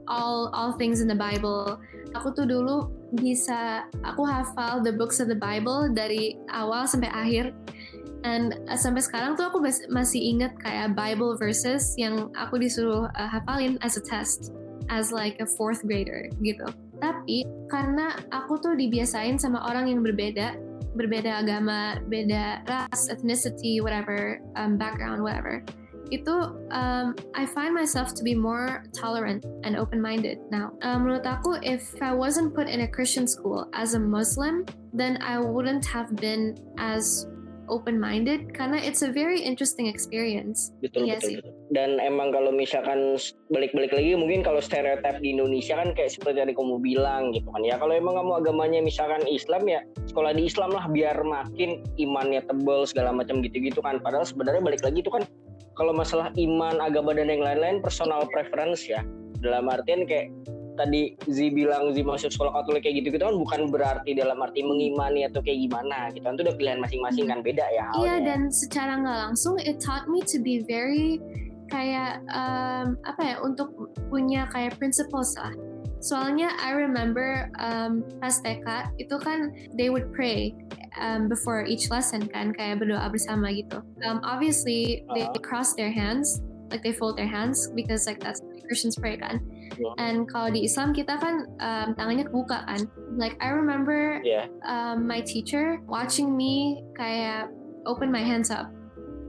[0.09, 1.76] all all things in the Bible.
[2.16, 7.55] Aku tuh dulu bisa aku hafal the books of the Bible dari awal sampai akhir.
[8.20, 13.29] And uh, sampai sekarang tuh aku masih inget kayak Bible verses yang aku disuruh uh,
[13.33, 14.53] hafalin as a test
[14.92, 16.68] as like a fourth grader gitu.
[17.01, 20.53] Tapi karena aku tuh dibiasain sama orang yang berbeda,
[20.92, 25.64] berbeda agama, beda ras, ethnicity, whatever, um, background, whatever.
[26.11, 30.75] Itu um, I find myself to be more tolerant and open-minded now.
[30.83, 35.23] Um, menurut aku, if I wasn't put in a Christian school as a Muslim, then
[35.23, 37.31] I wouldn't have been as
[37.70, 40.75] open-minded karena it's a very interesting experience.
[40.83, 41.35] Betul Iya betul sih.
[41.38, 41.55] betul.
[41.70, 43.14] Dan emang kalau misalkan
[43.49, 47.62] balik-balik lagi mungkin kalau stereotip di Indonesia kan kayak seperti tadi kamu bilang gitu kan
[47.62, 47.79] ya.
[47.79, 52.83] Kalau emang kamu agamanya misalkan Islam ya sekolah di Islam lah biar makin imannya tebel
[52.90, 54.03] segala macam gitu-gitu kan.
[54.03, 55.23] Padahal sebenarnya balik lagi itu kan
[55.81, 59.01] kalau masalah iman, agama dan yang lain-lain personal preference ya.
[59.40, 60.29] Dalam artian kayak
[60.77, 64.61] tadi Zi bilang Zi masuk sekolah Katolik kayak gitu gitu kan bukan berarti dalam arti
[64.61, 68.01] mengimani atau kayak gimana gitu kan itu udah pilihan masing-masing kan beda ya halnya.
[68.05, 71.16] Iya dan secara nggak langsung it taught me to be very
[71.73, 73.73] kayak um, apa ya untuk
[74.12, 75.53] punya kayak principles lah.
[76.00, 80.56] Soalnya I remember um, pas TK itu kan they would pray
[80.96, 83.84] um, before each lesson kan kayak berdoa bersama gitu.
[84.02, 85.36] Um, obviously they Ah.
[85.44, 86.40] cross their hands
[86.72, 89.42] like they fold their hands because like that's Christians pray kan.
[89.76, 89.92] Yeah.
[89.98, 92.88] And kalau di Islam kita kan um, tangannya kebuka kan.
[93.20, 94.48] Like I remember Iya.
[94.64, 97.50] um, my teacher watching me kayak
[97.84, 98.70] open my hands up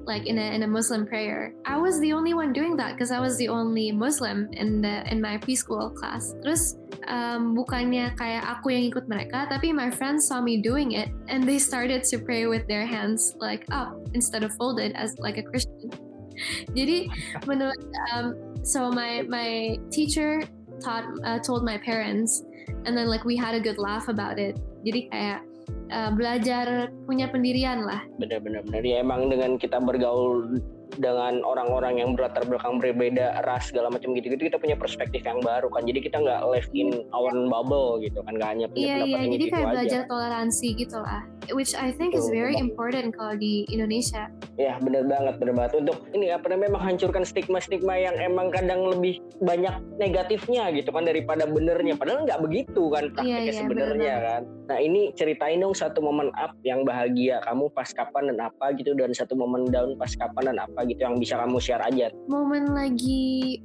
[0.06, 1.54] like in a in a Muslim prayer.
[1.66, 5.06] I was the only one doing that because I was the only Muslim in the
[5.12, 6.34] in my preschool class.
[6.42, 11.10] Terus um, bukannya kayak aku yang ikut mereka, tapi my friends saw me doing it
[11.30, 15.38] and they started to pray with their hands like up instead of folded as like
[15.38, 15.92] a Christian.
[16.78, 17.12] Jadi
[17.46, 17.82] menurut
[18.14, 18.34] um,
[18.66, 20.42] so my my teacher
[20.82, 22.42] taught uh, told my parents
[22.86, 24.58] and then like we had a good laugh about it.
[24.82, 25.51] Jadi kayak
[25.91, 28.01] uh, belajar punya pendirian lah.
[28.17, 30.60] benar-benar benar ya emang dengan kita bergaul
[30.97, 35.71] dengan orang-orang yang berlatar belakang berbeda ras segala macam gitu-gitu kita punya perspektif yang baru
[35.71, 35.88] kan.
[35.88, 39.17] Jadi kita nggak live in our bubble gitu kan nggak hanya punya Iya pendapat iya,
[39.17, 39.73] yang jadi gitu kayak aja.
[39.75, 41.21] belajar toleransi gitu lah,
[41.56, 42.67] which I think is very betul.
[42.71, 44.27] important kalau di Indonesia.
[44.60, 45.71] ya bener banget bener banget.
[45.82, 51.47] Untuk ini apa namanya menghancurkan stigma-stigma yang emang kadang lebih banyak negatifnya gitu kan daripada
[51.47, 51.95] benernya.
[51.97, 54.41] Padahal nggak begitu kan prakteknya iya, sebenarnya bener kan.
[54.71, 58.93] Nah ini ceritain dong satu momen up yang bahagia kamu pas kapan dan apa gitu
[58.95, 62.10] dan satu momen down pas kapan dan apa gitu yang bisa kamu share aja.
[62.30, 63.62] Momen lagi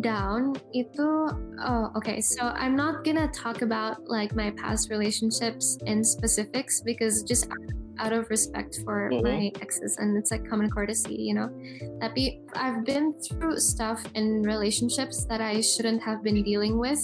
[0.00, 1.28] down itu
[1.60, 7.22] oh okay so i'm not gonna talk about like my past relationships in specifics because
[7.22, 7.46] just
[8.02, 9.22] out of respect for Mhm.
[9.22, 11.46] my exes and it's like common courtesy you know?
[12.02, 16.98] Tapi i've been through stuff in relationships that i shouldn't have been dealing with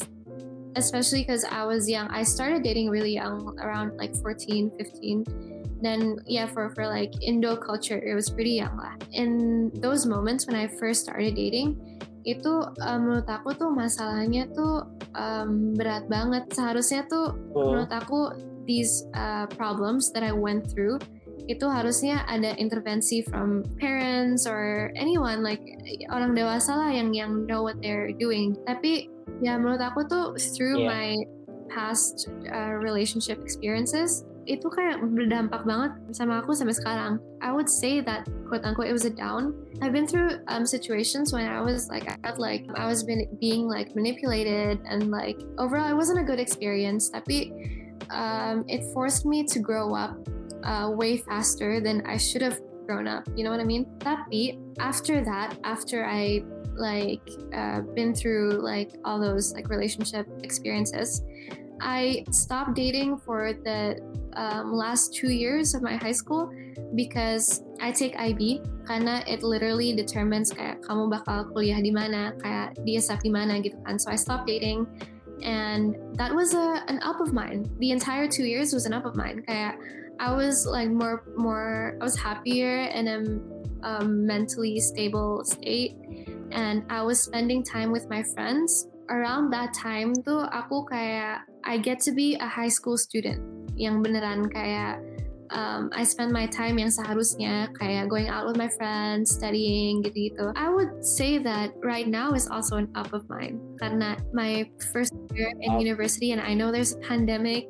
[0.75, 2.07] especially because i was young.
[2.11, 7.57] I started dating really young around like 14 15 then yeah for for like indo
[7.57, 8.77] culture it was pretty young.
[8.77, 11.77] Lah in those moments when i first started dating
[12.29, 12.53] itu
[12.85, 14.85] uh, menurut aku tuh masalahnya tuh
[15.17, 16.53] um, berat banget.
[16.53, 18.37] Seharusnya tuh menurut aku
[18.69, 21.01] these uh, problems that I went through
[21.49, 25.65] itu harusnya ada intervensi from parents or anyone like
[26.13, 28.55] orang dewasa lah yang yang know what they're doing.
[28.69, 29.09] Tapi
[29.41, 30.93] ya menurut aku tuh through Yeah.
[30.93, 31.09] my
[31.73, 37.23] past uh, relationship experiences itu kayak berdampak banget sama aku sampai sekarang.
[37.39, 39.55] I would say that quote unquote it was a down.
[39.79, 43.31] I've been through um, situations when I was like I felt like I was been
[43.39, 47.09] being like manipulated and like overall it wasn't a good experience.
[47.09, 47.55] Tapi
[48.11, 50.19] um, it forced me to grow up
[50.67, 52.59] uh, way faster than I should have
[52.91, 53.25] grown up.
[53.39, 53.87] You know what I mean?
[54.03, 56.43] Tapi after that, after I
[56.75, 57.23] like
[57.55, 61.23] uh, been through like all those like relationship experiences,
[61.81, 63.99] I stopped dating for the
[64.37, 66.53] um, last two years of my high school
[66.95, 72.77] because I take IB karena it literally determines kayak kamu bakal kuliah di mana, kayak
[72.85, 73.99] dia di mana gitu kan.
[73.99, 74.87] So I stopped dating
[75.43, 77.67] and that was a an up of mine.
[77.81, 79.43] The entire two years was an up of mine.
[79.49, 79.81] Kayak
[80.21, 83.19] I was like more more I was happier and a
[83.81, 85.97] um, mentally stable state
[86.53, 88.87] and I was spending time with my friends.
[89.11, 93.41] Around that time tuh aku kayak I get to be a high school student
[93.77, 95.01] yang beneran kayak
[95.51, 100.55] um, I spend my time yang seharusnya kayak going out with my friends, studying gitu-gitu.
[100.55, 105.15] I would say that right now is also an up of mine karena my first
[105.35, 105.83] year in Up.
[105.83, 107.67] university and I know there's a pandemic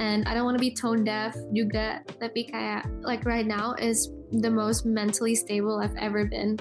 [0.00, 4.08] and I don't want to be tone deaf juga tapi kayak like right now is
[4.32, 6.56] the most mentally stable I've ever been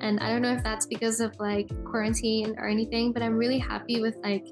[0.00, 3.60] and I don't know if that's because of like quarantine or anything but I'm really
[3.60, 4.44] happy with like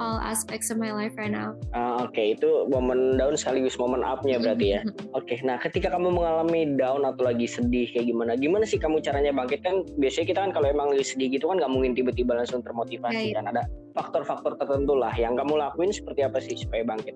[0.00, 4.38] all aspects of my life right now Ah, Oke, itu momen down sekaligus momen up-nya
[4.42, 4.80] berarti ya.
[5.18, 8.34] Oke, nah ketika kamu mengalami down atau lagi sedih kayak gimana?
[8.34, 9.86] Gimana sih kamu caranya bangkit kan?
[9.98, 13.34] Biasanya kita kan kalau emang lagi sedih gitu kan nggak mungkin tiba-tiba langsung termotivasi Right.
[13.34, 13.46] kan.
[13.50, 13.62] Ada
[13.94, 17.14] faktor-faktor tertentu lah yang kamu lakuin seperti apa sih supaya bangkit?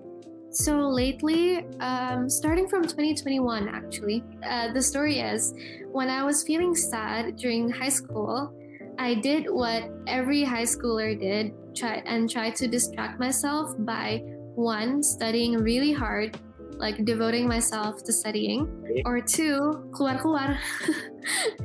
[0.51, 5.53] So lately, um, starting from 2021, actually, uh, the story is
[5.91, 8.53] when I was feeling sad during high school,
[8.97, 14.21] I did what every high schooler did, try and try to distract myself by
[14.55, 16.37] one studying really hard,
[16.77, 18.67] like devoting myself to studying,
[19.05, 20.57] or two keluar keluar.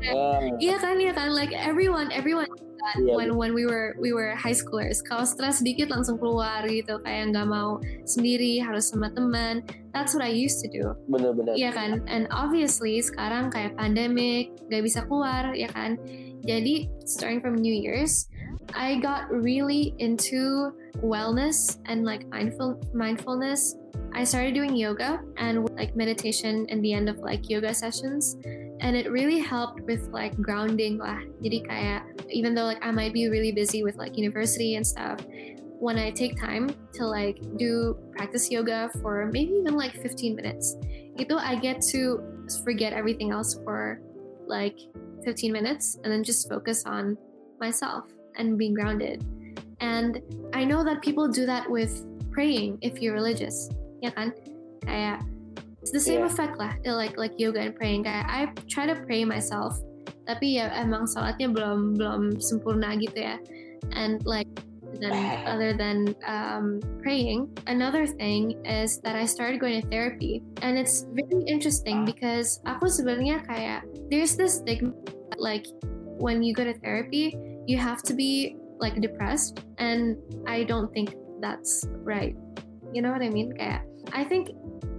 [0.04, 2.46] Ah, Iya kan, iya kan, like everyone, everyone
[2.84, 5.00] that Iya, when when we were we were high schoolers.
[5.00, 9.64] Kalau stres dikit langsung keluar gitu, kayak nggak mau sendiri, harus sama teman.
[9.96, 10.92] That's what I used to do.
[11.08, 11.56] bener-bener.
[11.56, 12.04] Iya kan?
[12.04, 15.96] And obviously sekarang kayak pandemic, nggak bisa keluar, ya kan?
[16.44, 18.28] Jadi starting from New Year's,
[18.76, 23.76] I got really into wellness and like mindful mindfulness.
[24.14, 28.36] I started doing yoga and like meditation in the end of like yoga sessions.
[28.84, 31.24] And it really helped with like grounding lah.
[31.40, 35.24] Jadi kayak even though like I might be really busy with like university and stuff,
[35.80, 36.68] when I take time
[37.00, 40.76] to like do practice yoga for maybe even like 15 minutes,
[41.16, 42.20] itu I get to
[42.60, 44.04] forget everything else for
[44.44, 44.76] like
[45.24, 47.16] 15 minutes and then just focus on
[47.56, 48.04] myself
[48.36, 49.24] and being grounded.
[49.80, 50.20] And
[50.52, 53.72] I know that people do that with praying if you're religious.
[54.04, 54.36] Ya kan?
[54.84, 55.24] Kayak
[55.84, 56.32] it's the same Yeah.
[56.32, 58.08] effect lah, like like yoga and praying.
[58.08, 59.76] Kayak I try to pray myself,
[60.24, 63.36] tapi ya emang sholatnya belum belum sempurna gitu ya.
[63.92, 64.48] And like
[65.00, 65.12] than
[65.46, 67.50] other than um, praying.
[67.66, 72.86] Another thing is that I started going to therapy, and it's really interesting because aku
[72.86, 74.94] sebenarnya kayak there's this stigma
[75.34, 75.66] that, like
[76.16, 77.34] when you go to therapy,
[77.66, 80.16] you have to be like depressed, and
[80.46, 82.38] I don't think that's right.
[82.94, 83.50] You know what I mean?
[83.58, 83.82] Kayak
[84.14, 84.54] I think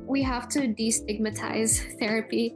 [0.06, 2.54] we have to destigmatize therapy.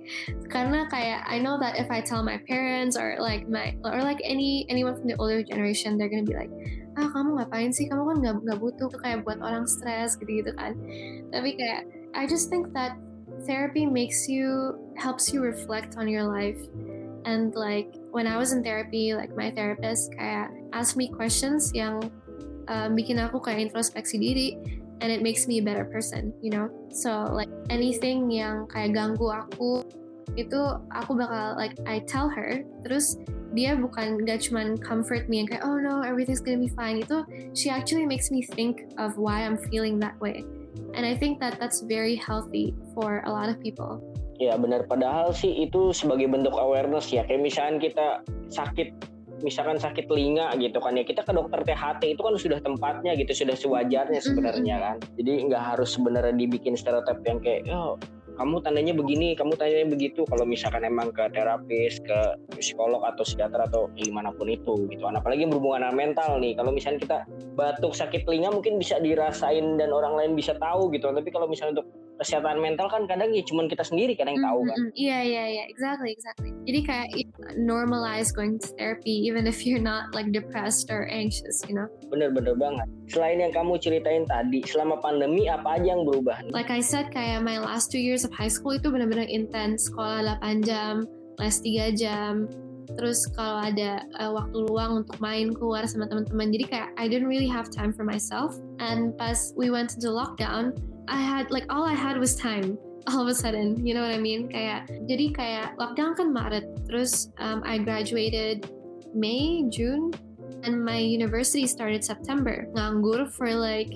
[0.49, 4.21] Karena kayak I know that if I tell my parents or like my or like
[4.23, 6.53] any anyone from the older generation they're gonna be like
[6.97, 7.89] ah kamu ngapain sih?
[7.89, 10.77] Kamu kan nggak nggak butuh kayak buat orang stres gitu gitu kan.
[11.33, 12.97] Tapi kayak I just think that
[13.45, 16.59] therapy makes you helps you reflect on your life.
[17.25, 22.01] And like when I was in therapy like my therapist kayak ask me questions yang
[22.69, 24.47] um, bikin aku kayak introspeksi diri
[25.01, 26.69] and it makes me a better person, you know.
[26.91, 29.83] So like anything yang kayak ganggu aku
[30.37, 30.59] itu
[30.93, 32.61] aku bakal like I tell her.
[32.85, 33.17] Terus
[33.57, 37.01] dia bukan gak cuman comfort me and kayak oh no everything's gonna be fine.
[37.01, 37.25] Itu
[37.57, 40.45] she actually makes me think of why I'm feeling that way.
[40.93, 44.01] And I think that that's very healthy for a lot of people.
[44.39, 44.87] Ya benar.
[44.87, 47.27] Padahal sih itu sebagai bentuk awareness ya.
[47.27, 48.07] Kayak misalkan kita
[48.47, 53.15] sakit misalkan sakit telinga gitu kan ya kita ke dokter THT itu kan sudah tempatnya
[53.15, 57.95] gitu sudah sewajarnya sebenarnya kan jadi nggak harus sebenarnya dibikin stereotip yang kayak oh
[58.39, 60.23] kamu tandanya begini, kamu tandanya begitu.
[60.23, 65.03] Kalau misalkan emang ke terapis, ke psikolog atau psikiater atau gimana pun itu gitu.
[65.11, 66.55] Apalagi berhubungan dengan mental nih.
[66.55, 67.17] Kalau misalnya kita
[67.59, 71.11] batuk sakit telinga mungkin bisa dirasain dan orang lain bisa tahu gitu.
[71.11, 74.61] Tapi kalau misalnya untuk kesehatan mental kan kadang ya cuman kita sendiri kadang yang tahu
[74.67, 74.77] kan.
[74.93, 76.51] Iya iya iya, exactly exactly.
[76.67, 77.07] Jadi kayak
[77.55, 81.87] normalize going to therapy even if you're not like depressed or anxious, you know.
[82.11, 82.87] Bener-bener banget.
[83.07, 86.43] Selain yang kamu ceritain tadi, selama pandemi apa aja yang berubah?
[86.51, 89.87] Like I said, kayak my last two years of high school itu benar-benar intens.
[89.89, 91.07] Sekolah 8 jam,
[91.39, 92.45] les 3 jam,
[92.97, 97.29] terus kalau ada uh, waktu luang untuk main keluar sama teman-teman jadi kayak I didn't
[97.29, 100.73] really have time for myself and pas we went into lockdown
[101.09, 104.11] I had like all I had was time all of a sudden, you know what
[104.11, 104.49] I mean?
[104.49, 108.69] Kayak jadi kayak lockdown kan Maret, terus um, I graduated
[109.15, 110.13] May, June,
[110.63, 112.67] and my university started September.
[112.75, 113.95] Nganggur for like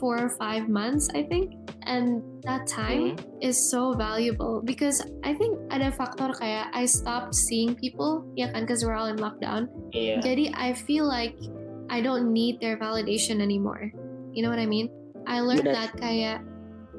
[0.00, 1.58] four or five months, I think.
[1.84, 3.44] And that time mm-hmm.
[3.44, 8.64] is so valuable because I think ada faktor kayak I stopped seeing people, ya kan,
[8.64, 9.68] because we're all in lockdown.
[9.92, 10.24] Yeah.
[10.24, 11.36] Jadi I feel like
[11.92, 13.92] I don't need their validation anymore.
[14.32, 14.88] You know what I mean?
[15.28, 16.40] I learned that kayak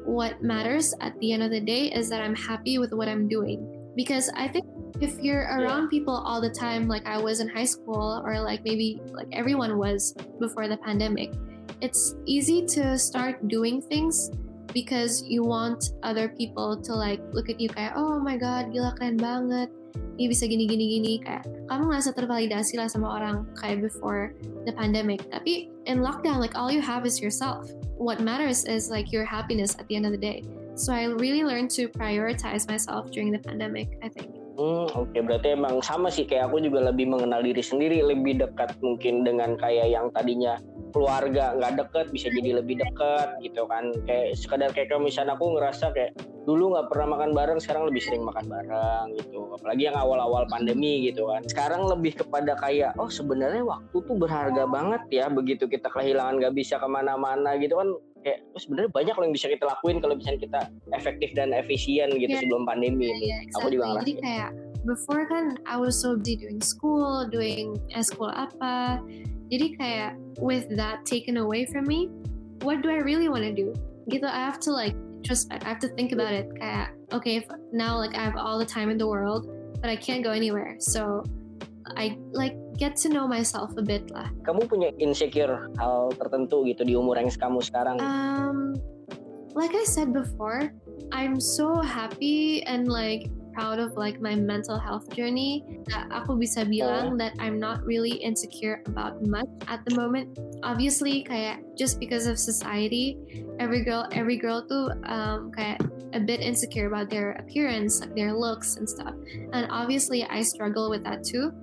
[0.06, 3.28] what matters at the end of the day is that I'm happy with what I'm
[3.28, 3.65] doing.
[3.96, 4.65] Because I think
[5.02, 6.00] if you're around yeah.
[6.00, 9.78] people all the time, like I was in high school, or like maybe like everyone
[9.78, 11.34] was before the pandemic,
[11.82, 14.32] it's easy to start doing things
[14.74, 18.91] because you want other people to like look at you kayak oh my god gila
[19.00, 19.72] keren banget
[20.15, 24.31] ini bisa gini gini gini kayak kamu ngerasa tervalidasi lah sama orang kayak before
[24.63, 29.12] the pandemic tapi in lockdown like all you have is yourself what matters is like
[29.12, 30.43] your happiness at the end of the day.
[30.75, 34.35] So I really learned to prioritize myself during the pandemic, I think.
[34.56, 35.20] Hmm, oke okay.
[35.20, 36.24] berarti emang sama sih.
[36.24, 40.56] Kayak aku juga lebih mengenal diri sendiri, lebih dekat mungkin dengan kayak yang tadinya
[40.96, 43.91] keluarga nggak deket bisa jadi lebih deket gitu kan.
[44.08, 46.15] Kayak sekadar kayak kalau misalnya aku ngerasa kayak
[46.48, 49.39] dulu nggak pernah makan bareng sekarang lebih sering makan bareng gitu.
[49.60, 51.44] Apalagi yang awal-awal pandemi gitu kan.
[51.52, 55.28] Sekarang lebih kepada kayak oh sebenarnya waktu tuh berharga banget ya.
[55.28, 57.91] Begitu kita kehilangan nggak bisa ke mana-mana gitu kan
[58.26, 60.62] kayak oh, sebenarnya banyak loh yang bisa kita lakuin kalau misalnya kita
[60.98, 62.42] efektif dan efisien gitu yeah.
[62.42, 63.62] sebelum pandemi yeah, yeah, exactly.
[63.62, 63.86] aku juga.
[64.02, 64.50] Jadi kayak
[64.82, 68.98] before kan I was so busy doing school, doing school apa.
[69.54, 72.10] Jadi kayak with that taken away from me,
[72.66, 73.78] what do I really want to do?
[74.10, 75.62] Gitu I have to like introspect.
[75.62, 76.50] I have to think about it.
[76.58, 79.46] Kayak okay, if now like I have all the time in the world,
[79.78, 80.82] but I can't go anywhere.
[80.82, 81.22] So
[81.93, 84.34] I like get to know myself a bit lah.
[84.41, 88.02] Kamu punya insecure hal tertentu gitu di umur yang kamu sekarang?
[88.02, 88.74] Um,
[89.54, 90.74] like I said before,
[91.13, 96.67] I'm so happy and like proud of like my mental health journey that aku bisa
[96.67, 97.17] bilang oh.
[97.17, 100.36] that I'm not really insecure about much at the moment.
[100.62, 103.15] Obviously kayak just because of society,
[103.63, 105.80] every girl every girl too um, kayak
[106.12, 109.15] a bit insecure about their appearance, their looks and stuff.
[109.56, 111.56] And obviously I struggle with that too.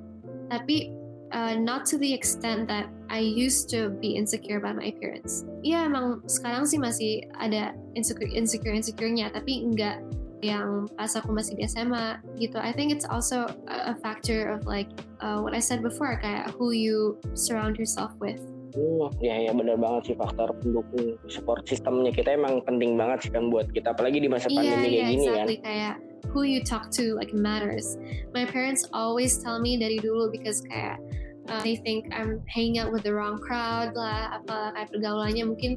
[0.53, 0.93] Tapi
[1.33, 5.49] uh, not to the extent that I used to be insecure about my appearance.
[5.65, 10.05] Iya emang sekarang sih masih ada insecure insecure insecurenya, tapi enggak
[10.43, 12.59] yang pas aku masih di SMA gitu.
[12.59, 14.91] I think it's also a, a factor of like
[15.23, 18.43] uh, what I said before kayak who you surround yourself with.
[18.73, 23.31] Oh, ya ya benar banget sih faktor pendukung support sistemnya kita emang penting banget sih
[23.31, 25.57] kan buat kita apalagi di masa iya, pandemi yeah, kayak yeah, gini exactly.
[25.61, 25.65] kan.
[25.69, 25.95] Kayak
[26.31, 27.97] who you talk to like matters.
[28.35, 31.03] My parents always tell me dari dulu because kayak
[31.49, 35.73] uh, they think I'm hanging out with the wrong crowd lah, apa kayak pergaulannya mungkin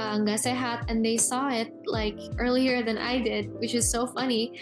[0.00, 3.84] uh, nggak uh, sehat, and they saw it like earlier than I did, which is
[3.84, 4.56] so funny.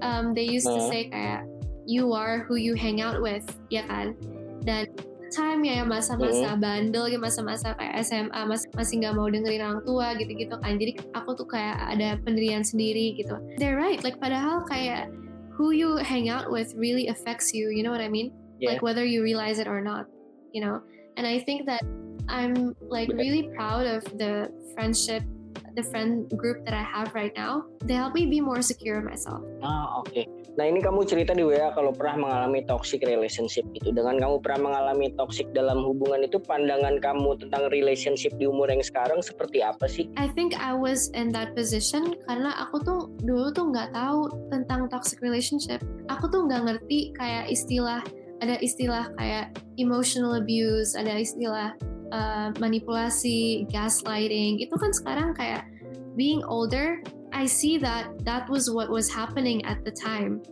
[0.00, 0.76] Um, they used uh.
[0.76, 1.44] to say kayak
[1.84, 4.16] you are who you hang out with, ya kan?
[4.62, 4.86] Dan
[5.32, 10.12] time ya masa-masa bandel ya masa-masa kayak SMA mas masih nggak mau dengerin orang tua
[10.20, 10.76] gitu-gitu kan.
[10.76, 13.40] Jadi aku tuh kayak ada pendirian sendiri gitu.
[13.56, 15.08] They're right like padahal kayak
[15.56, 18.30] who you hang out with really affects you you know what I mean?
[18.62, 18.78] Yeah.
[18.78, 20.06] like whether you realize it or not
[20.52, 20.84] you know?
[21.16, 21.82] And I think that
[22.28, 25.24] I'm like really proud of the friendship
[25.74, 29.42] the friend group that I have right now they help me be more secure myself
[29.62, 30.26] Ah, oke.
[30.52, 33.88] Nah, ini kamu cerita di WA kalau pernah mengalami toxic relationship gitu.
[33.88, 38.84] Dengan kamu pernah mengalami toxic dalam hubungan itu, pandangan kamu tentang relationship di umur yang
[38.84, 40.12] sekarang seperti apa sih?
[40.20, 44.92] I think I was in that position karena aku tuh dulu tuh nggak tahu tentang
[44.92, 45.80] toxic relationship.
[46.12, 48.04] Aku tuh nggak ngerti kayak istilah
[48.42, 51.72] ada istilah kayak emotional abuse, ada istilah
[52.12, 54.60] uh, manipulasi, gaslighting.
[54.60, 55.66] Itu kan sekarang kayak
[56.14, 57.00] being older,
[57.32, 60.44] I see that that was what was happening at the time.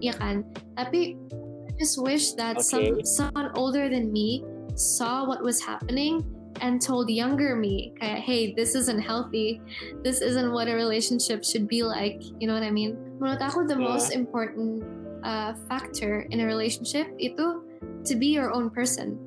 [0.00, 0.48] Ya kan?
[0.74, 1.20] Tapi
[1.68, 4.42] I just wish that some someone older than me
[4.74, 6.24] saw what was happening
[6.60, 9.60] and told younger me kayak hey this isn't healthy
[10.04, 13.66] this isn't what a relationship should be like you know what I mean menurut aku
[13.66, 13.88] the Yeah.
[13.88, 14.84] most important
[15.24, 17.64] uh, factor in a relationship itu
[18.04, 19.18] to be your own person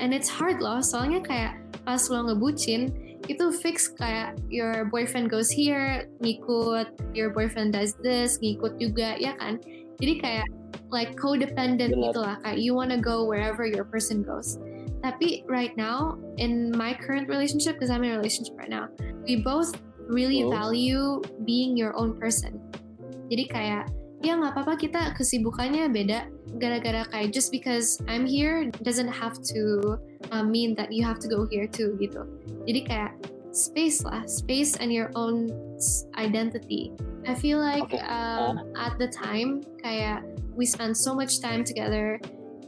[0.00, 2.88] and it's hard loh soalnya kayak pas lo ngebucin
[3.28, 9.36] itu fix kayak your boyfriend goes here ngikut your boyfriend does this ngikut juga ya
[9.38, 9.60] kan?
[10.00, 10.48] Jadi kayak
[10.88, 14.56] like codependent gitu lah kayak you wanna go wherever your person goes.
[15.04, 18.88] Tapi right now in my current relationship because I'm in a relationship right now
[19.28, 19.76] we both
[20.10, 20.50] really Oh.
[20.50, 22.58] value being your own person.
[23.30, 23.84] Jadi kayak
[24.20, 26.28] ya nggak apa-apa kita kesibukannya beda.
[26.60, 29.96] Gara-gara kayak just because I'm here doesn't have to
[30.32, 32.28] uh, mean that you have to go here too gitu.
[32.68, 33.12] Jadi kayak
[33.50, 35.50] space lah space and your own
[36.20, 36.94] identity.
[37.26, 38.00] I feel like Okay.
[38.08, 40.24] um, at the time kayak
[40.56, 42.20] we spent so much time together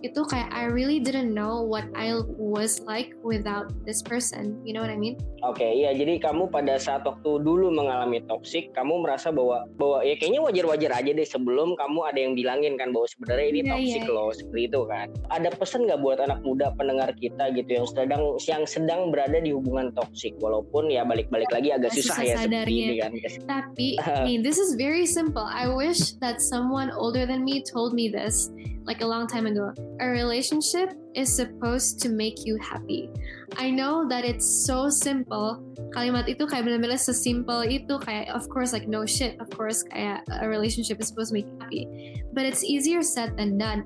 [0.03, 4.83] itu kayak I really didn't know what I was like without this person you know
[4.83, 5.91] what I mean Oke, iya.
[5.91, 10.91] Jadi kamu pada saat waktu dulu mengalami toxic, kamu merasa bahwa bahwa ya kayaknya wajar-wajar
[10.95, 14.31] aja deh sebelum kamu ada yang bilangin kan bahwa sebenarnya ini Iya, toxic iya, loh
[14.31, 15.07] seperti itu kan.
[15.35, 19.51] Ada pesan nggak buat anak muda pendengar kita gitu yang sedang yang sedang berada di
[19.51, 23.11] hubungan toxic walaupun ya balik-balik lagi agak Susah susah, ya seperti ini kan.
[23.43, 25.43] Tapi, I mean, this is very simple.
[25.43, 28.55] I wish that someone older than me told me this
[28.87, 29.75] like a long time ago.
[30.01, 33.11] A relationship is supposed to make you happy.
[33.59, 35.61] I know that it's so simple.
[35.93, 40.25] Kalimat itu kayak benar-benar sesimpel itu kayak of course like no shit, of course kayak
[40.41, 41.83] a relationship is supposed to make you happy.
[42.33, 43.85] But it's easier said than done.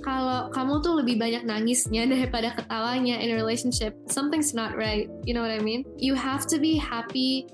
[0.00, 5.10] Kalau kamu tuh lebih banyak nangisnya daripada ketawanya in a relationship, something's not right.
[5.26, 5.82] You know what I mean?
[5.98, 7.50] You have to be happy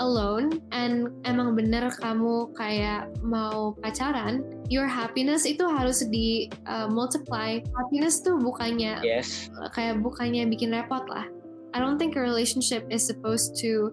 [0.00, 4.40] alone and emang bener kamu kayak mau pacaran,
[4.72, 7.60] your happiness itu harus di uh, multiply.
[7.76, 9.52] Happiness tuh bukannya Yes.
[9.76, 11.28] kayak bukannya bikin repot lah.
[11.76, 13.92] I don't think a relationship is supposed to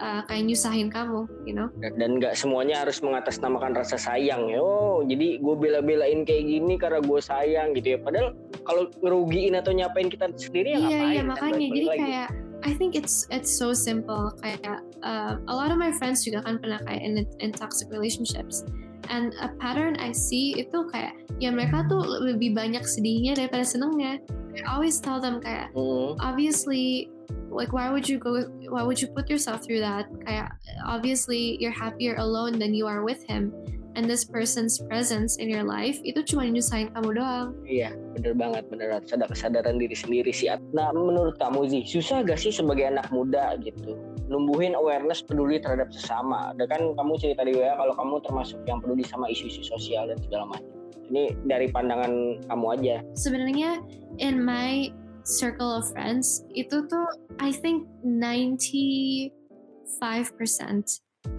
[0.00, 1.68] uh, kayak nyusahin kamu, you know?
[1.80, 4.60] Dan nggak semuanya harus mengatasnamakan rasa sayang ya.
[4.60, 7.98] Oh, jadi gue bela-belain kayak gini karena gue sayang gitu ya.
[8.00, 11.00] Padahal kalau ngerugiin atau nyapain kita sendiri ya iya ngapain?
[11.04, 11.26] iya kan?
[11.28, 12.28] makanya jadi kayak
[12.64, 14.32] I think it's it's so simple.
[14.40, 17.12] Kayak uh, a lot of my friends juga kan pernah kayak in,
[17.44, 18.64] in toxic relationships.
[19.12, 24.24] And a pattern I see itu kayak ya mereka tuh lebih banyak sedihnya daripada senengnya.
[24.56, 26.16] I always tell them kayak Hmm.
[26.24, 27.12] obviously
[27.52, 30.08] like why would you go why would you put yourself through that?
[30.24, 30.56] Kayak
[30.88, 33.52] obviously you're happier alone than you are with him
[33.94, 38.64] and this person's presence in your life itu cuma nyusahin kamu doang Iya, bener banget,
[38.68, 39.04] bener banget.
[39.10, 40.50] Sadar kesadaran diri sendiri sih.
[40.74, 43.96] Nah, menurut kamu sih, susah gak sih sebagai anak muda gitu,
[44.28, 46.52] numbuhin awareness peduli terhadap sesama?
[46.52, 50.18] Ada kan kamu cerita di WA kalau kamu termasuk yang peduli sama isu-isu sosial dan
[50.20, 50.70] segala macam.
[51.04, 52.96] Ini dari pandangan kamu aja.
[53.12, 53.84] sebenarnya
[54.20, 54.88] in my
[55.24, 57.06] circle of friends itu tuh
[57.40, 59.32] I think 95%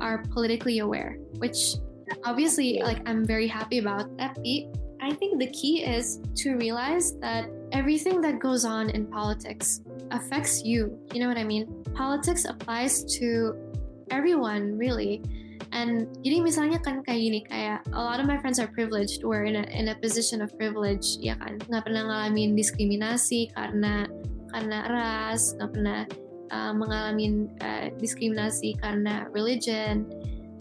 [0.02, 1.78] are politically aware which
[2.24, 4.36] obviously like I'm very happy about that.
[4.36, 4.70] tapi
[5.02, 10.64] I think the key is to realize that everything that goes on in politics affects
[10.64, 10.98] you.
[11.14, 11.70] You know what I mean?
[11.94, 13.54] Politics applies to
[14.10, 15.22] everyone really.
[15.76, 19.44] And jadi misalnya kan kayak gini kayak a lot of my friends are privileged we're
[19.44, 21.60] in a in a position of privilege ya kan?
[21.68, 24.08] Nggak pernah ngalamin diskriminasi karena
[24.56, 26.02] karena ras nggak pernah
[26.56, 30.08] uh, mengalami uh, diskriminasi karena religion.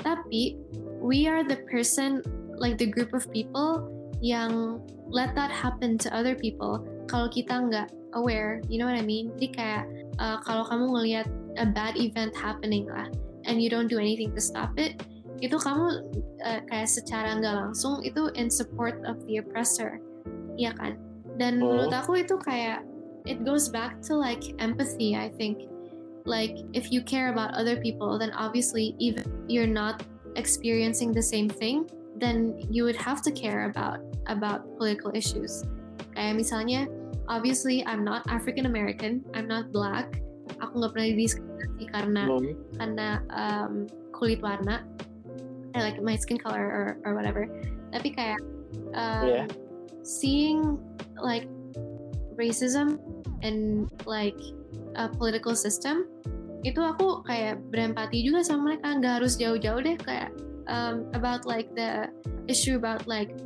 [0.03, 0.59] Tapi
[1.05, 2.25] we are the person
[2.57, 3.85] like the group of people
[4.25, 4.81] yang
[5.13, 6.81] let that happen to other people
[7.13, 9.85] kalau kita nggak aware you know what I mean jadi kayak
[10.17, 11.27] uh, kalau kamu ngelihat
[11.61, 13.13] a bad event happening lah
[13.45, 15.05] and you don't do anything to stop it
[15.45, 16.01] itu kamu
[16.41, 20.01] uh, kayak secara nggak langsung itu in support of the oppressor
[20.57, 20.97] iya kan
[21.35, 21.67] Dan Hmm.
[21.67, 22.87] menurut aku itu kayak
[23.27, 25.67] it goes back to like empathy, I think.
[26.25, 30.01] Like if you care about other people, then obviously even you're not
[30.37, 35.67] experiencing the same thing, then you would have to care about about political issues.
[36.15, 36.87] Kayak misalnya,
[37.27, 40.23] obviously I'm not African American, I'm not black.
[40.63, 42.53] Aku nggak pernah didiskriminasi karena Hmm.
[42.79, 43.73] karena um,
[44.15, 44.87] kulit warna,
[45.75, 47.51] eh, like my skin color or, or whatever.
[47.91, 48.41] Tapi kayak
[48.95, 49.47] um, Yeah.
[50.07, 50.79] seeing
[51.19, 51.49] like
[52.39, 52.99] racism
[53.43, 54.39] and like
[54.95, 56.07] a political system
[56.65, 60.33] itu aku kayak berempati juga sama mereka nggak harus jauh-jauh deh kayak
[60.67, 62.09] um, about like the
[62.49, 63.37] issue about like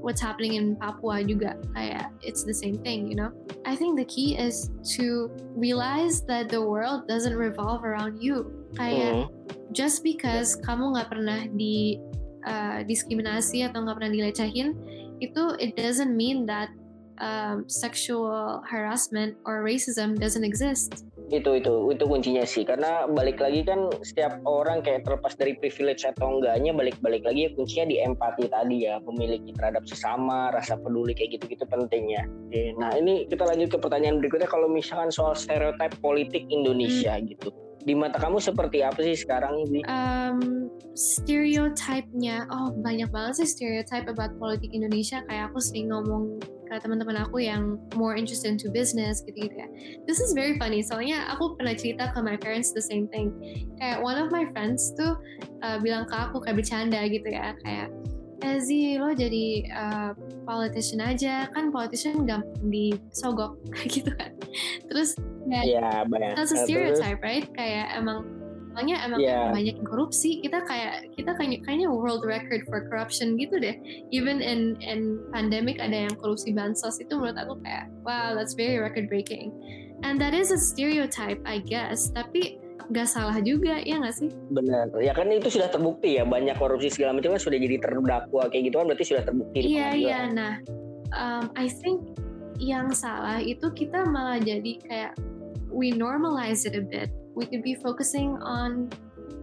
[0.00, 3.32] what's happening in Papua juga kayak it's the same thing you know?
[3.68, 8.48] I think the key is to realize that the world doesn't revolve around you.
[8.76, 9.32] Kayak Hmm.
[9.70, 12.00] just because kamu nggak pernah di
[12.44, 14.76] uh, diskriminasi atau nggak pernah dilecehin
[15.22, 16.68] itu it doesn't mean that
[17.22, 22.64] um, sexual harassment or racism doesn't exist itu itu itu kuncinya sih.
[22.66, 27.50] Karena balik lagi kan setiap orang kayak terlepas dari privilege atau enggaknya balik-balik lagi ya
[27.56, 29.00] kuncinya di empati tadi ya.
[29.00, 32.28] Memiliki terhadap sesama rasa peduli kayak gitu-gitu pentingnya.
[32.48, 34.48] Oke, nah ini kita lanjut ke pertanyaan berikutnya.
[34.50, 37.52] Kalau misalkan soal stereotip politik Indonesia gitu
[37.84, 39.84] di mata kamu seperti apa sih sekarang Bi?
[39.84, 45.20] um, stereotype-nya oh banyak banget sih stereotype about politik Indonesia.
[45.28, 49.68] Kayak aku sering ngomong ke teman-teman aku yang more interested into business gitu-gitu ya.
[50.08, 53.32] This is very funny soalnya aku pernah cerita ke my parents the same thing.
[53.80, 55.16] Kayak one of my friends tuh
[55.64, 57.88] uh, bilang ke aku kayak bercanda gitu ya kayak
[58.44, 60.10] eh Zi lo jadi uh,
[60.44, 64.30] politician aja kan politician gampang disogok kayak gitu kan.
[64.92, 65.16] Terus
[65.48, 67.48] ya banyak that's a stereotype right?
[67.56, 68.43] Kayak emang
[68.74, 69.54] soalnya emang Iya.
[69.54, 73.78] banyak korupsi kita kayak kita kayaknya kayaknya world record for corruption gitu deh.
[74.10, 78.82] Even in in pandemic ada yang korupsi bansos itu menurut aku kayak wow that's very
[78.82, 79.54] record breaking.
[80.02, 82.10] And that is a stereotype I guess.
[82.10, 82.58] Tapi
[82.90, 84.28] nggak salah juga ya nggak sih?
[84.50, 84.90] Benar.
[84.98, 88.68] Ya kan itu sudah terbukti ya banyak korupsi segala macam kan sudah jadi terdakwa kayak
[88.68, 90.18] gitu kan berarti sudah terbukti iya iya.
[90.28, 90.58] Nah
[91.14, 92.18] um, I think
[92.58, 95.12] yang salah itu kita malah jadi kayak
[95.74, 98.88] we normalize it a bit we could be focusing on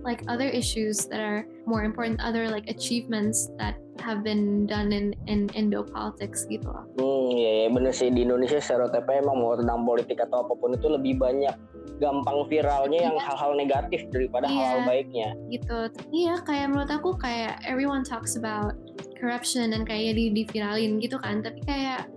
[0.01, 5.13] like other issues that are more important other like achievements that have been done in
[5.29, 9.53] in Indo politics gitu loh Hmm, ya, ya bener sih di Indonesia stereotipnya emang mau
[9.53, 11.53] tentang politik atau apa pun itu lebih banyak
[12.01, 13.25] gampang viralnya yang Iya.
[13.29, 14.57] hal-hal negatif daripada Iya.
[14.57, 15.27] hal-hal baiknya.
[15.53, 15.77] gitu
[16.09, 18.73] iya kayak menurut aku kayak everyone talks about
[19.21, 22.09] corruption dan kayak di diviralin gitu kan tapi kayak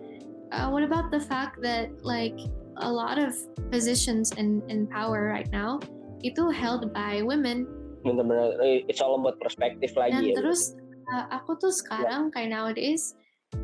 [0.57, 2.37] uh, what about the fact that like
[2.79, 3.35] a lot of
[3.68, 5.79] positions in in power right now
[6.25, 7.68] itu held by women
[8.03, 10.37] Bener-bener eh, it's all about perspektif dan lagi ya.
[10.37, 10.77] terus
[11.09, 13.16] uh, aku tuh sekarang kayak nowadays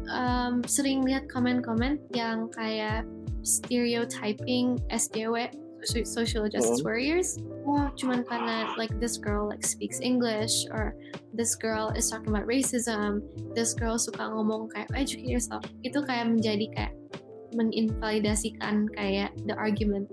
[0.09, 3.05] um, sering lihat komen-komen yang kayak
[3.43, 5.49] stereotyping SJW
[5.83, 6.89] so- social justice Hmm.
[6.89, 10.93] warriors oh cuman karena like this girl like speaks English or
[11.33, 13.25] this girl is talking about racism
[13.57, 16.93] this girl suka ngomong kayak educate yourself itu kayak menjadi kayak
[17.55, 20.09] menginvalidasikan kayak the argument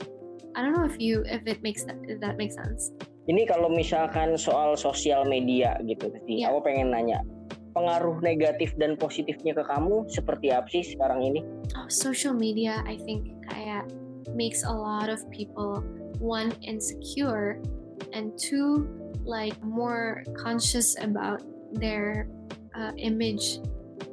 [0.57, 2.93] I don't know if you if it makes that if that makes sense
[3.27, 6.47] Ini kalau misalkan soal sosial media gitu, sih, Iya.
[6.55, 7.19] aku pengen nanya
[7.75, 11.43] pengaruh negatif dan positifnya ke kamu seperti apa sih sekarang ini?
[11.75, 13.83] oh, social media I think kayak
[14.31, 15.83] makes a lot of people
[16.23, 17.59] one insecure
[18.15, 18.88] and two
[19.27, 21.43] like more conscious about
[21.75, 22.31] their
[22.79, 23.59] uh, image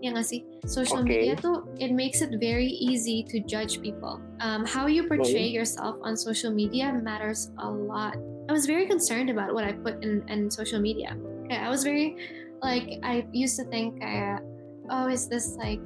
[0.05, 1.09] ya sih social Oke.
[1.09, 5.97] media tuh it makes it very easy to judge people um, how you portray yourself
[6.05, 10.21] on social media matters a lot I was very concerned about what I put in,
[10.29, 11.17] in social media
[11.49, 12.21] okay, I was very
[12.61, 14.45] like I used to think kayak
[14.93, 15.81] oh is this like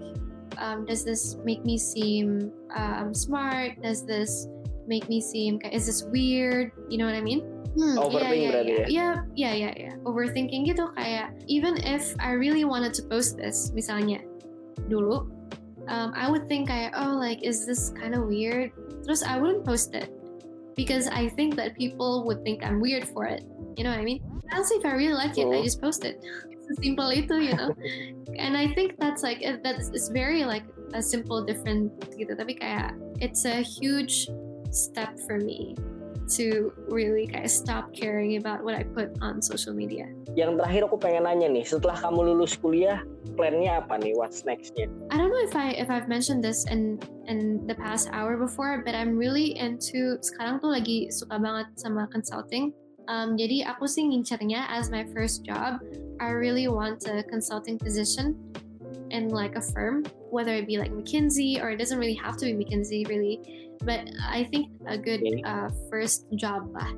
[0.59, 3.81] um, does this make me seem um, smart?
[3.83, 4.47] Does this
[4.87, 6.73] make me seem is this weird?
[6.89, 7.47] You know what I mean?
[7.79, 8.87] Hmm, Overthink yeah, berarti yeah, ya?
[8.91, 9.95] yeah, yeah, yeah, yeah.
[10.03, 14.19] Overthinking gitu kayak even if I really wanted to post this, misalnya
[14.91, 15.31] dulu,
[15.87, 18.75] um, I would think kayak oh like is this kind of weird?
[19.07, 20.11] Terus I wouldn't post it
[20.75, 23.47] because I think that people would think I'm weird for it.
[23.79, 24.21] You know what I mean?
[24.51, 25.63] Else if I really like it, I Oh.
[25.63, 26.19] just post it.
[26.69, 27.73] It's simple itu, you know.
[28.43, 32.93] and I think that's like that's it's very like a simple different gitu tapi kayak
[33.25, 34.29] it's a huge
[34.69, 35.73] step for me
[36.37, 40.11] to really kayak stop caring about what I put on social media.
[40.37, 43.01] Yang terakhir aku pengen nanya nih, setelah kamu lulus kuliah,
[43.35, 44.13] plannya apa nih?
[44.17, 44.93] What's nextnya?
[45.09, 48.85] I don't know if I if I've mentioned this in in the past hour before,
[48.85, 52.77] but I'm really into sekarang tuh lagi suka banget sama consulting.
[53.09, 55.81] Um, jadi aku sih ngincernya as my first job,
[56.21, 58.37] I really want a consulting position
[59.09, 62.45] in like a firm whether it be like McKinsey or it doesn't really have to
[62.47, 63.41] be McKinsey really,
[63.85, 66.93] but I think a good uh, first job lah.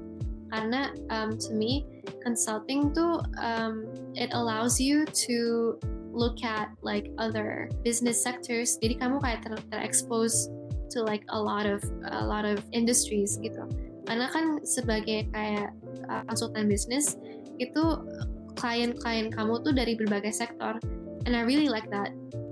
[0.50, 1.86] Karena um, to me
[2.26, 3.86] consulting tuh um,
[4.18, 5.78] it allows you to
[6.10, 8.74] look at like other business sectors.
[8.82, 10.50] Jadi kamu kayak ter, ter-expose
[10.90, 11.78] to like a lot of
[12.10, 13.62] a lot of industries gitu.
[14.10, 15.70] Karena kan sebagai kayak
[16.10, 17.14] uh, konsultan bisnis
[17.62, 18.02] itu
[18.58, 20.82] klien-klien kamu tuh dari berbagai sektor
[21.26, 22.10] and I really like that.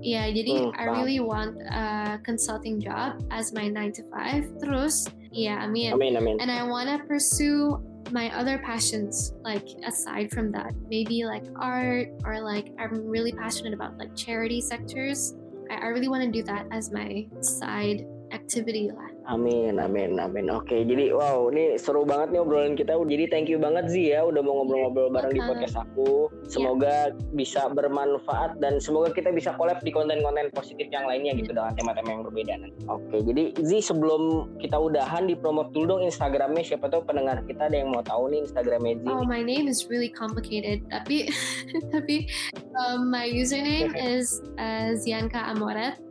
[0.09, 4.57] Ya, jadi Hmm, I really want a consulting job as my 9 to 5.
[4.57, 6.41] Terus, ya, I mean, Amin amin.
[6.41, 7.77] and I want to pursue
[8.09, 13.73] my other passions like aside from that maybe like art or like i'm really passionate
[13.73, 15.35] about like charity sectors
[15.69, 20.49] i, I really want to do that as my side activity lah Amin, amin, amin.
[20.49, 22.97] Oke, jadi wow, ini seru banget nih obrolan kita.
[22.97, 26.33] Jadi thank you banget Zi ya, udah mau ngobrol-ngobrol bareng di podcast aku.
[26.49, 31.77] Semoga bisa bermanfaat dan semoga kita bisa collab di konten-konten positif yang lainnya gitu dengan
[31.77, 32.55] tema-tema yang berbeda.
[32.89, 36.65] Oke, jadi Zi sebelum kita udahan di promote dulu dong Instagramnya.
[36.65, 39.07] Siapa tahu pendengar kita ada yang mau tahu nih Instagramnya Zi.
[39.13, 41.29] oh my name is really complicated tapi
[41.93, 42.25] tapi
[42.73, 46.08] um, my username is uh, Zianka Amoret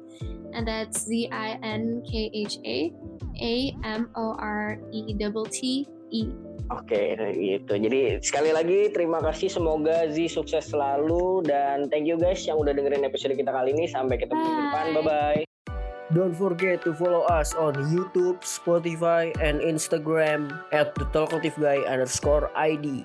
[0.54, 2.92] and that's Z I N K H A
[3.40, 5.60] A M O R E T T
[6.12, 6.22] E
[6.68, 7.80] Oke, gitu.
[7.80, 9.48] Jadi sekali lagi terima kasih.
[9.48, 13.88] Semoga Zi sukses selalu dan thank you guys yang udah dengerin episode kita kali ini.
[13.88, 14.84] Sampai ketemu minggu depan.
[14.92, 14.94] Bye.
[15.00, 15.42] Bye bye.
[16.12, 22.48] Don't forget to follow us on YouTube, Spotify, and Instagram at the Talkative Guy underscore
[22.56, 23.04] ID.